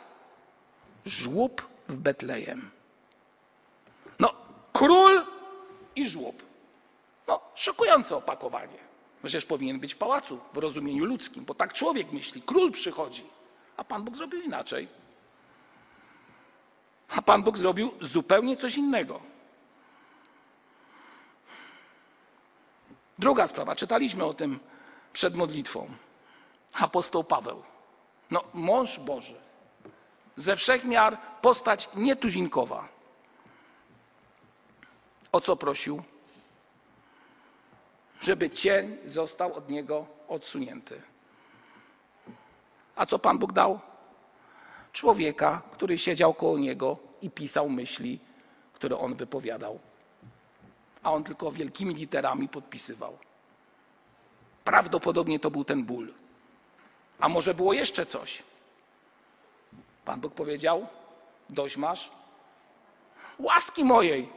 Żłób 1.06 1.68
w 1.88 1.96
Betlejem. 1.96 2.72
No, 4.20 4.34
król 4.74 5.26
i 5.96 6.10
żłób. 6.10 6.44
No, 7.28 7.42
szokujące 7.56 8.16
opakowanie. 8.16 8.84
Przecież 9.22 9.46
powinien 9.46 9.80
być 9.80 9.94
w 9.94 9.98
pałacu 9.98 10.40
w 10.54 10.58
rozumieniu 10.58 11.06
ludzkim, 11.06 11.46
bo 11.46 11.54
tak 11.56 11.74
człowiek 11.74 12.12
myśli. 12.12 12.42
Król 12.46 12.72
przychodzi, 12.72 13.24
a 13.78 13.84
Pan 13.84 14.04
Bóg 14.04 14.16
zrobił 14.16 14.42
inaczej. 14.42 14.88
A 17.10 17.22
Pan 17.22 17.44
Bóg 17.44 17.58
zrobił 17.58 17.92
zupełnie 18.02 18.58
coś 18.58 18.78
innego. 18.78 19.33
Druga 23.20 23.48
sprawa, 23.48 23.76
czytaliśmy 23.76 24.26
o 24.26 24.34
tym 24.34 24.60
przed 25.14 25.36
modlitwą. 25.36 25.90
Apostoł 26.74 27.24
Paweł. 27.24 27.64
No, 28.32 28.44
mąż 28.54 29.00
Boży. 29.00 29.36
Ze 30.36 30.56
wszechmiar 30.56 31.18
postać 31.42 31.90
nietuzinkowa. 31.96 32.88
O 35.32 35.42
co 35.42 35.56
prosił? 35.56 36.04
Żeby 38.22 38.50
cień 38.50 38.98
został 39.06 39.54
od 39.54 39.70
niego 39.70 40.06
odsunięty. 40.28 41.02
A 42.96 43.06
co 43.06 43.20
Pan 43.20 43.38
Bóg 43.38 43.54
dał? 43.54 43.80
Człowieka, 44.94 45.62
który 45.72 45.98
siedział 45.98 46.34
koło 46.34 46.58
niego 46.58 46.98
i 47.22 47.30
pisał 47.30 47.70
myśli, 47.70 48.20
które 48.74 48.98
on 48.98 49.16
wypowiadał. 49.16 49.80
A 51.04 51.12
on 51.12 51.24
tylko 51.24 51.52
wielkimi 51.52 51.94
literami 51.96 52.50
podpisywał. 52.50 53.18
Prawdopodobnie 54.64 55.40
to 55.40 55.52
był 55.52 55.64
ten 55.64 55.84
ból. 55.84 56.14
A 57.20 57.30
może 57.30 57.54
było 57.54 57.74
jeszcze 57.74 58.06
coś? 58.06 58.44
Pan 60.06 60.20
Bóg 60.20 60.34
powiedział: 60.34 60.88
Dość 61.50 61.78
masz? 61.78 62.12
Łaski 63.40 63.84
mojej. 63.84 64.30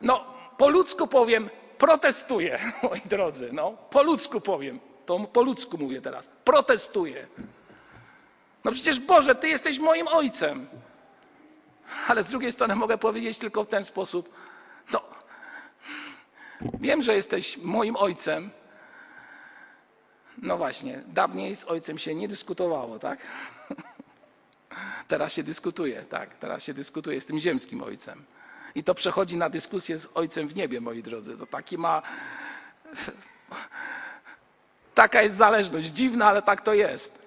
No, 0.00 0.24
po 0.56 0.68
ludzku 0.68 1.06
powiem, 1.06 1.50
protestuję, 1.78 2.58
moi 2.82 3.00
drodzy. 3.00 3.50
No, 3.52 3.72
po 3.90 4.02
ludzku 4.02 4.40
powiem. 4.40 4.80
To 5.06 5.18
po 5.18 5.42
ludzku 5.42 5.78
mówię 5.78 6.00
teraz. 6.00 6.30
Protestuję. 6.44 7.26
No 8.64 8.72
przecież 8.72 9.00
Boże, 9.00 9.34
Ty 9.34 9.48
jesteś 9.48 9.78
moim 9.78 10.08
ojcem. 10.08 10.66
Ale 12.08 12.22
z 12.22 12.26
drugiej 12.26 12.52
strony 12.52 12.76
mogę 12.76 12.98
powiedzieć 12.98 13.38
tylko 13.38 13.64
w 13.64 13.66
ten 13.66 13.84
sposób. 13.84 14.30
No, 14.92 15.02
wiem, 16.80 17.02
że 17.02 17.14
jesteś 17.14 17.56
moim 17.58 17.96
ojcem. 17.96 18.50
No 20.38 20.56
właśnie, 20.56 21.02
dawniej 21.06 21.56
z 21.56 21.64
ojcem 21.64 21.98
się 21.98 22.14
nie 22.14 22.28
dyskutowało, 22.28 22.98
tak? 22.98 23.18
Teraz 25.08 25.32
się 25.32 25.42
dyskutuje, 25.42 26.02
tak? 26.02 26.34
Teraz 26.34 26.64
się 26.64 26.74
dyskutuje 26.74 27.20
z 27.20 27.26
tym 27.26 27.38
ziemskim 27.38 27.82
ojcem. 27.82 28.24
I 28.74 28.84
to 28.84 28.94
przechodzi 28.94 29.36
na 29.36 29.50
dyskusję 29.50 29.98
z 29.98 30.08
ojcem 30.14 30.48
w 30.48 30.56
niebie, 30.56 30.80
moi 30.80 31.02
drodzy. 31.02 31.36
To 31.36 31.46
taki 31.46 31.78
ma. 31.78 32.02
Taka 34.94 35.22
jest 35.22 35.36
zależność. 35.36 35.88
Dziwna, 35.88 36.26
ale 36.26 36.42
tak 36.42 36.60
to 36.60 36.74
jest. 36.74 37.22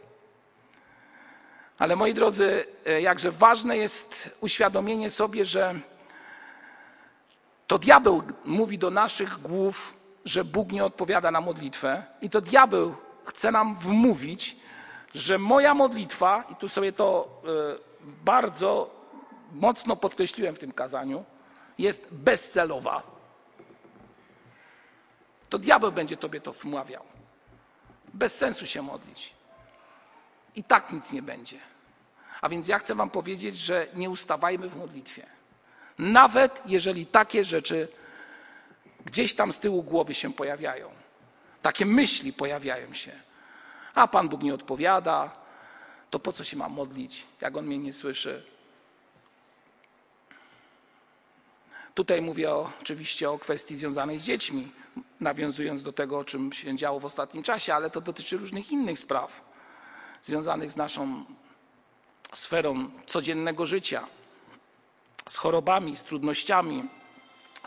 Ale 1.78 1.96
moi 1.96 2.14
drodzy, 2.14 2.66
e, 2.86 3.02
jakże 3.02 3.32
ważne 3.32 3.78
jest 3.78 4.38
uświadomienie 4.42 5.10
sobie, 5.10 5.46
że 5.46 5.80
to 7.68 7.80
diabeł 7.80 8.24
mówi 8.46 8.78
do 8.78 8.92
naszych 8.92 9.42
głów, 9.42 9.94
że 10.26 10.44
Bóg 10.44 10.72
nie 10.72 10.86
odpowiada 10.86 11.32
na 11.32 11.42
modlitwę, 11.42 12.04
i 12.22 12.30
to 12.30 12.42
diabeł 12.42 12.96
chce 13.26 13.52
nam 13.52 13.76
wmówić, 13.76 14.56
że 15.16 15.38
moja 15.38 15.74
modlitwa, 15.74 16.44
i 16.52 16.56
tu 16.56 16.70
sobie 16.70 16.94
to 16.94 17.42
e, 17.44 17.50
bardzo 18.26 18.90
mocno 19.52 19.96
podkreśliłem 19.96 20.56
w 20.56 20.60
tym 20.60 20.72
kazaniu, 20.72 21.26
jest 21.78 22.14
bezcelowa. 22.14 23.04
To 25.50 25.60
diabeł 25.60 25.92
będzie 25.92 26.18
tobie 26.18 26.42
to 26.42 26.54
wmawiał. 26.54 27.04
Bez 28.14 28.38
sensu 28.38 28.66
się 28.66 28.82
modlić. 28.82 29.34
I 30.56 30.64
tak 30.64 30.92
nic 30.92 31.12
nie 31.12 31.22
będzie. 31.22 31.58
A 32.42 32.50
więc 32.50 32.68
ja 32.68 32.80
chcę 32.80 32.96
Wam 32.96 33.10
powiedzieć, 33.10 33.58
że 33.58 33.88
nie 33.94 34.10
ustawajmy 34.10 34.70
w 34.70 34.78
modlitwie. 34.78 35.26
Nawet 35.98 36.62
jeżeli 36.66 37.06
takie 37.06 37.44
rzeczy 37.44 37.88
gdzieś 39.06 39.36
tam 39.36 39.54
z 39.54 39.60
tyłu 39.60 39.84
głowy 39.84 40.14
się 40.14 40.34
pojawiają. 40.34 40.92
Takie 41.62 41.86
myśli 41.86 42.34
pojawiają 42.34 42.94
się. 42.94 43.12
A 43.96 44.08
Pan 44.08 44.30
Bóg 44.30 44.44
nie 44.44 44.54
odpowiada, 44.54 45.32
to 46.10 46.20
po 46.20 46.32
co 46.32 46.44
się 46.44 46.58
mam 46.58 46.72
modlić, 46.72 47.26
jak 47.42 47.58
On 47.58 47.66
mnie 47.66 47.78
nie 47.78 47.94
słyszy? 47.94 48.44
Tutaj 51.96 52.22
mówię 52.22 52.52
o, 52.52 52.72
oczywiście 52.82 53.30
o 53.30 53.40
kwestii 53.40 53.76
związanej 53.78 54.20
z 54.20 54.24
dziećmi, 54.24 54.72
nawiązując 55.20 55.84
do 55.84 55.94
tego, 55.94 56.20
o 56.20 56.26
czym 56.26 56.54
się 56.54 56.78
działo 56.78 57.00
w 57.00 57.06
ostatnim 57.06 57.44
czasie, 57.44 57.76
ale 57.76 57.90
to 57.90 58.02
dotyczy 58.02 58.38
różnych 58.38 58.72
innych 58.72 59.00
spraw 59.00 59.42
związanych 60.22 60.72
z 60.72 60.78
naszą 60.78 61.26
sferą 62.34 62.90
codziennego 63.08 63.66
życia, 63.66 64.08
z 65.26 65.38
chorobami, 65.38 65.96
z 65.96 66.04
trudnościami, 66.04 66.90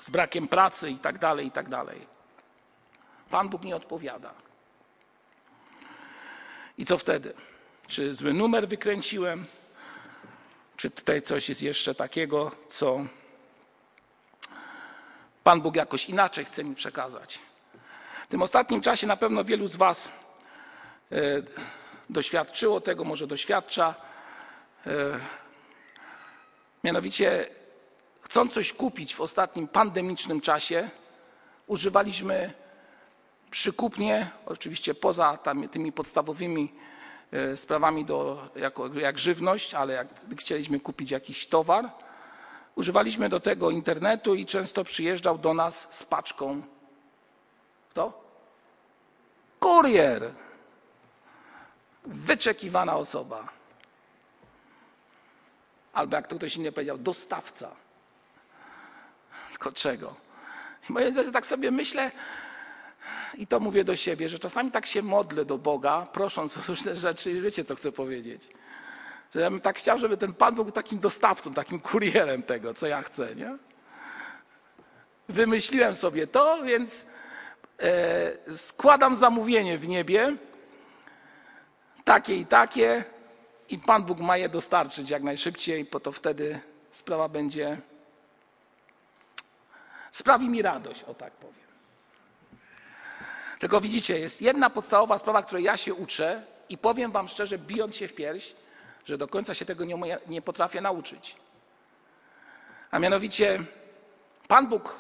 z 0.00 0.10
brakiem 0.10 0.48
pracy 0.48 0.90
itd., 0.90 1.18
tak 1.18 1.38
itd. 1.38 1.70
Tak 1.70 1.96
Pan 3.30 3.48
Bóg 3.48 3.62
nie 3.62 3.76
odpowiada. 3.76 4.34
I 6.78 6.86
co 6.86 6.98
wtedy? 6.98 7.34
Czy 7.86 8.14
zły 8.14 8.32
numer 8.32 8.68
wykręciłem? 8.68 9.46
Czy 10.76 10.90
tutaj 10.90 11.22
coś 11.22 11.48
jest 11.48 11.62
jeszcze 11.62 11.94
takiego, 11.94 12.52
co 12.68 13.06
Pan 15.44 15.60
Bóg 15.60 15.76
jakoś 15.76 16.08
inaczej 16.08 16.44
chce 16.44 16.64
mi 16.64 16.74
przekazać? 16.74 17.38
W 18.26 18.28
tym 18.28 18.42
ostatnim 18.42 18.80
czasie 18.80 19.06
na 19.06 19.16
pewno 19.16 19.44
wielu 19.44 19.68
z 19.68 19.76
Was 19.76 20.08
e, 21.12 21.16
doświadczyło 22.10 22.80
tego, 22.80 23.04
może 23.04 23.26
doświadcza. 23.26 23.94
Mianowicie, 26.86 27.48
chcąc 28.20 28.52
coś 28.52 28.72
kupić 28.72 29.14
w 29.14 29.20
ostatnim 29.20 29.68
pandemicznym 29.68 30.40
czasie, 30.40 30.90
używaliśmy 31.66 32.52
przykupnie, 33.50 34.30
oczywiście 34.46 34.94
poza 34.94 35.36
tam, 35.36 35.68
tymi 35.68 35.92
podstawowymi 35.92 36.72
e, 37.32 37.56
sprawami 37.56 38.04
do, 38.04 38.48
jako, 38.56 38.94
jak 38.94 39.18
żywność, 39.18 39.74
ale 39.74 39.94
jak 39.94 40.08
chcieliśmy 40.38 40.80
kupić 40.80 41.10
jakiś 41.10 41.46
towar, 41.46 41.90
używaliśmy 42.74 43.28
do 43.28 43.40
tego 43.40 43.70
internetu 43.70 44.34
i 44.34 44.46
często 44.46 44.84
przyjeżdżał 44.84 45.38
do 45.38 45.54
nas 45.54 45.88
z 45.90 46.02
paczką. 46.02 46.62
Kto? 47.90 48.22
Kurier. 49.60 50.30
Wyczekiwana 52.04 52.96
osoba. 52.96 53.55
Albo 55.96 56.16
jak 56.16 56.26
to 56.26 56.36
ktoś 56.36 56.56
inny 56.56 56.72
powiedział, 56.72 56.98
dostawca. 56.98 57.70
Tylko 59.50 59.72
czego? 59.72 60.14
I 60.90 60.92
moje 60.92 61.12
zdaniem 61.12 61.32
tak 61.32 61.46
sobie 61.46 61.70
myślę, 61.70 62.10
i 63.34 63.46
to 63.46 63.60
mówię 63.60 63.84
do 63.84 63.96
siebie, 63.96 64.28
że 64.28 64.38
czasami 64.38 64.70
tak 64.70 64.86
się 64.86 65.02
modlę 65.02 65.44
do 65.44 65.58
Boga, 65.58 66.06
prosząc 66.12 66.56
o 66.56 66.60
różne 66.68 66.96
rzeczy 66.96 67.30
i 67.30 67.40
wiecie, 67.40 67.64
co 67.64 67.74
chcę 67.74 67.92
powiedzieć. 67.92 68.48
Że 69.34 69.40
ja 69.40 69.50
bym 69.50 69.60
tak 69.60 69.78
chciał, 69.78 69.98
żeby 69.98 70.16
ten 70.16 70.34
Pan 70.34 70.54
był 70.54 70.70
takim 70.70 70.98
dostawcą, 70.98 71.54
takim 71.54 71.80
kurierem 71.80 72.42
tego, 72.42 72.74
co 72.74 72.86
ja 72.86 73.02
chcę, 73.02 73.34
nie? 73.34 73.56
Wymyśliłem 75.28 75.96
sobie 75.96 76.26
to, 76.26 76.62
więc 76.62 77.06
e, 77.82 78.56
składam 78.56 79.16
zamówienie 79.16 79.78
w 79.78 79.88
niebie, 79.88 80.36
takie 82.04 82.36
i 82.36 82.46
takie, 82.46 83.04
i 83.68 83.78
Pan 83.78 84.02
Bóg 84.02 84.20
ma 84.20 84.36
je 84.36 84.48
dostarczyć 84.48 85.10
jak 85.10 85.22
najszybciej, 85.22 85.84
bo 85.84 86.00
to 86.00 86.12
wtedy 86.12 86.60
sprawa 86.90 87.28
będzie, 87.28 87.80
sprawi 90.10 90.48
mi 90.48 90.62
radość, 90.62 91.02
o 91.02 91.14
tak 91.14 91.32
powiem. 91.32 91.66
Tylko 93.58 93.80
widzicie, 93.80 94.18
jest 94.18 94.42
jedna 94.42 94.70
podstawowa 94.70 95.18
sprawa, 95.18 95.42
której 95.42 95.64
ja 95.64 95.76
się 95.76 95.94
uczę 95.94 96.42
i 96.68 96.78
powiem 96.78 97.12
wam 97.12 97.28
szczerze, 97.28 97.58
bijąc 97.58 97.96
się 97.96 98.08
w 98.08 98.14
pierś, 98.14 98.54
że 99.04 99.18
do 99.18 99.28
końca 99.28 99.54
się 99.54 99.64
tego 99.64 99.84
nie, 99.84 100.18
nie 100.26 100.42
potrafię 100.42 100.80
nauczyć. 100.80 101.36
A 102.90 102.98
mianowicie 102.98 103.64
Pan 104.48 104.66
Bóg 104.66 104.98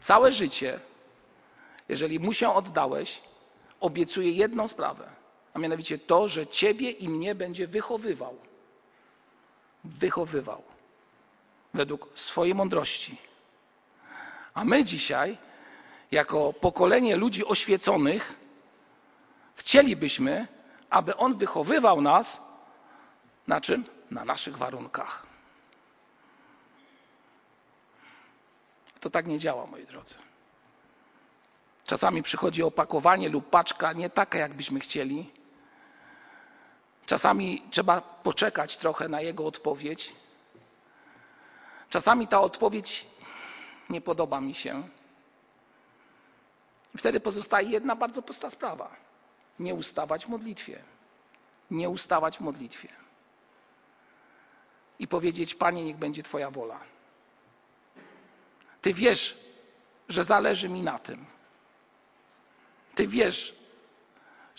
całe 0.00 0.32
życie, 0.32 0.80
jeżeli 1.88 2.20
mu 2.20 2.32
się 2.32 2.54
oddałeś, 2.54 3.22
obiecuje 3.80 4.30
jedną 4.30 4.68
sprawę, 4.68 5.19
a 5.54 5.58
mianowicie 5.58 5.98
to, 5.98 6.28
że 6.28 6.46
ciebie 6.46 6.90
i 6.90 7.08
mnie 7.08 7.34
będzie 7.34 7.68
wychowywał. 7.68 8.36
Wychowywał 9.84 10.62
według 11.74 12.08
swojej 12.14 12.54
mądrości. 12.54 13.16
A 14.54 14.64
my 14.64 14.84
dzisiaj 14.84 15.38
jako 16.10 16.52
pokolenie 16.52 17.16
ludzi 17.16 17.46
oświeconych, 17.46 18.34
chcielibyśmy, 19.54 20.48
aby 20.90 21.16
On 21.16 21.36
wychowywał 21.36 22.00
nas 22.00 22.40
na 23.46 23.60
czym? 23.60 23.84
Na 24.10 24.24
naszych 24.24 24.56
warunkach. 24.58 25.26
To 29.00 29.10
tak 29.10 29.26
nie 29.26 29.38
działa, 29.38 29.66
moi 29.66 29.86
drodzy. 29.86 30.14
Czasami 31.86 32.22
przychodzi 32.22 32.62
opakowanie 32.62 33.28
lub 33.28 33.50
paczka 33.50 33.92
nie 33.92 34.10
taka, 34.10 34.38
jakbyśmy 34.38 34.80
chcieli. 34.80 35.30
Czasami 37.10 37.62
trzeba 37.70 38.00
poczekać 38.00 38.76
trochę 38.76 39.08
na 39.08 39.20
jego 39.20 39.46
odpowiedź. 39.46 40.12
Czasami 41.88 42.28
ta 42.28 42.40
odpowiedź 42.40 43.06
nie 43.88 44.00
podoba 44.00 44.40
mi 44.40 44.54
się. 44.54 44.88
Wtedy 46.96 47.20
pozostaje 47.20 47.70
jedna 47.70 47.96
bardzo 47.96 48.22
prosta 48.22 48.50
sprawa. 48.50 48.96
Nie 49.58 49.74
ustawać 49.74 50.26
w 50.26 50.28
modlitwie. 50.28 50.82
Nie 51.70 51.88
ustawać 51.88 52.38
w 52.38 52.40
modlitwie. 52.40 52.88
I 54.98 55.08
powiedzieć, 55.08 55.54
Panie, 55.54 55.84
niech 55.84 55.96
będzie 55.96 56.22
Twoja 56.22 56.50
wola. 56.50 56.80
Ty 58.82 58.94
wiesz, 58.94 59.38
że 60.08 60.24
zależy 60.24 60.68
mi 60.68 60.82
na 60.82 60.98
tym. 60.98 61.26
Ty 62.94 63.06
wiesz, 63.06 63.59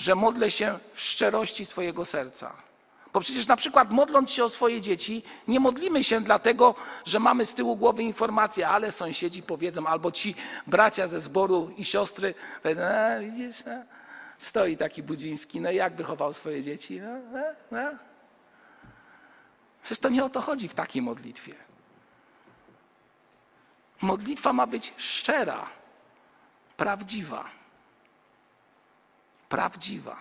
że 0.01 0.15
modlę 0.15 0.51
się 0.51 0.79
w 0.93 1.01
szczerości 1.01 1.65
swojego 1.65 2.05
serca. 2.05 2.53
Bo 3.13 3.19
przecież 3.19 3.47
na 3.47 3.55
przykład 3.55 3.91
modląc 3.91 4.29
się 4.29 4.43
o 4.43 4.49
swoje 4.49 4.81
dzieci, 4.81 5.23
nie 5.47 5.59
modlimy 5.59 6.03
się 6.03 6.21
dlatego, 6.21 6.75
że 7.05 7.19
mamy 7.19 7.45
z 7.45 7.53
tyłu 7.53 7.75
głowy 7.75 8.03
informację, 8.03 8.67
ale 8.67 8.91
sąsiedzi 8.91 9.43
powiedzą, 9.43 9.87
albo 9.87 10.11
ci 10.11 10.35
bracia 10.67 11.07
ze 11.07 11.19
zboru 11.19 11.71
i 11.77 11.85
siostry 11.85 12.33
powiedzą, 12.63 12.81
a, 12.81 13.19
widzisz, 13.19 13.67
a, 13.67 13.83
stoi 14.37 14.77
taki 14.77 15.03
Budziński, 15.03 15.61
no 15.61 15.71
jak 15.71 15.95
wychował 15.95 16.33
swoje 16.33 16.63
dzieci? 16.63 17.01
No, 17.01 17.13
no, 17.31 17.43
no. 17.71 17.97
Przecież 19.83 19.99
to 19.99 20.09
nie 20.09 20.23
o 20.23 20.29
to 20.29 20.41
chodzi 20.41 20.67
w 20.67 20.73
takiej 20.73 21.01
modlitwie. 21.01 21.53
Modlitwa 24.01 24.53
ma 24.53 24.67
być 24.67 24.93
szczera, 24.97 25.69
prawdziwa. 26.77 27.60
Prawdziwa 29.51 30.17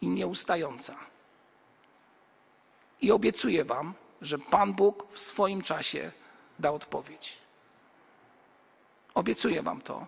i 0.00 0.06
nieustająca. 0.08 0.96
I 3.00 3.12
obiecuję 3.12 3.64
Wam, 3.64 3.94
że 4.20 4.38
Pan 4.38 4.72
Bóg 4.72 5.06
w 5.10 5.20
swoim 5.20 5.62
czasie 5.62 6.12
da 6.58 6.70
odpowiedź. 6.70 7.38
Obiecuję 9.14 9.62
Wam 9.62 9.80
to. 9.80 10.06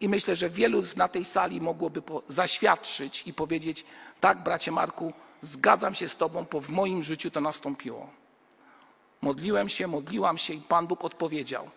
I 0.00 0.08
myślę, 0.08 0.36
że 0.36 0.50
wielu 0.50 0.82
z 0.82 0.96
na 0.96 1.08
tej 1.08 1.24
sali 1.24 1.60
mogłoby 1.60 2.02
zaświadczyć 2.28 3.26
i 3.26 3.34
powiedzieć: 3.34 3.84
Tak, 4.20 4.42
bracie 4.42 4.72
Marku, 4.72 5.12
zgadzam 5.40 5.94
się 5.94 6.08
z 6.08 6.16
Tobą, 6.16 6.46
bo 6.50 6.60
w 6.60 6.70
moim 6.70 7.02
życiu 7.02 7.30
to 7.30 7.40
nastąpiło. 7.40 8.10
Modliłem 9.22 9.68
się, 9.68 9.86
modliłam 9.86 10.38
się 10.38 10.54
i 10.54 10.60
Pan 10.60 10.86
Bóg 10.86 11.04
odpowiedział. 11.04 11.70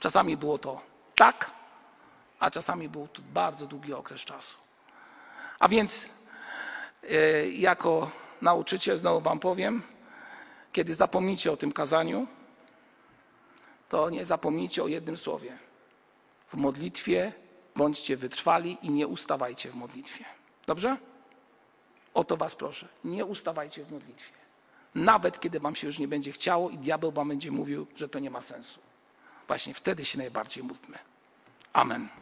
Czasami 0.00 0.36
było 0.36 0.58
to 0.58 0.80
tak, 1.14 1.61
a 2.42 2.50
czasami 2.50 2.88
był 2.88 3.08
to 3.08 3.22
bardzo 3.22 3.66
długi 3.66 3.92
okres 3.92 4.20
czasu. 4.20 4.56
A 5.58 5.68
więc 5.68 6.08
e, 7.10 7.48
jako 7.48 8.10
nauczyciel 8.40 8.98
znowu 8.98 9.20
Wam 9.20 9.38
powiem, 9.38 9.82
kiedy 10.72 10.94
zapomnicie 10.94 11.52
o 11.52 11.56
tym 11.56 11.72
kazaniu, 11.72 12.26
to 13.88 14.10
nie 14.10 14.26
zapomnijcie 14.26 14.82
o 14.82 14.88
jednym 14.88 15.16
słowie. 15.16 15.58
W 16.48 16.54
modlitwie 16.54 17.32
bądźcie 17.76 18.16
wytrwali 18.16 18.78
i 18.82 18.90
nie 18.90 19.06
ustawajcie 19.06 19.70
w 19.70 19.74
modlitwie. 19.74 20.24
Dobrze? 20.66 20.96
O 22.14 22.24
to 22.24 22.36
Was 22.36 22.54
proszę. 22.54 22.88
Nie 23.04 23.24
ustawajcie 23.24 23.84
w 23.84 23.92
modlitwie. 23.92 24.32
Nawet 24.94 25.40
kiedy 25.40 25.60
Wam 25.60 25.76
się 25.76 25.86
już 25.86 25.98
nie 25.98 26.08
będzie 26.08 26.32
chciało 26.32 26.70
i 26.70 26.78
diabeł 26.78 27.12
Wam 27.12 27.28
będzie 27.28 27.50
mówił, 27.50 27.86
że 27.96 28.08
to 28.08 28.18
nie 28.18 28.30
ma 28.30 28.40
sensu. 28.40 28.80
Właśnie 29.46 29.74
wtedy 29.74 30.04
się 30.04 30.18
najbardziej 30.18 30.64
módlmy. 30.64 30.98
Amen. 31.72 32.21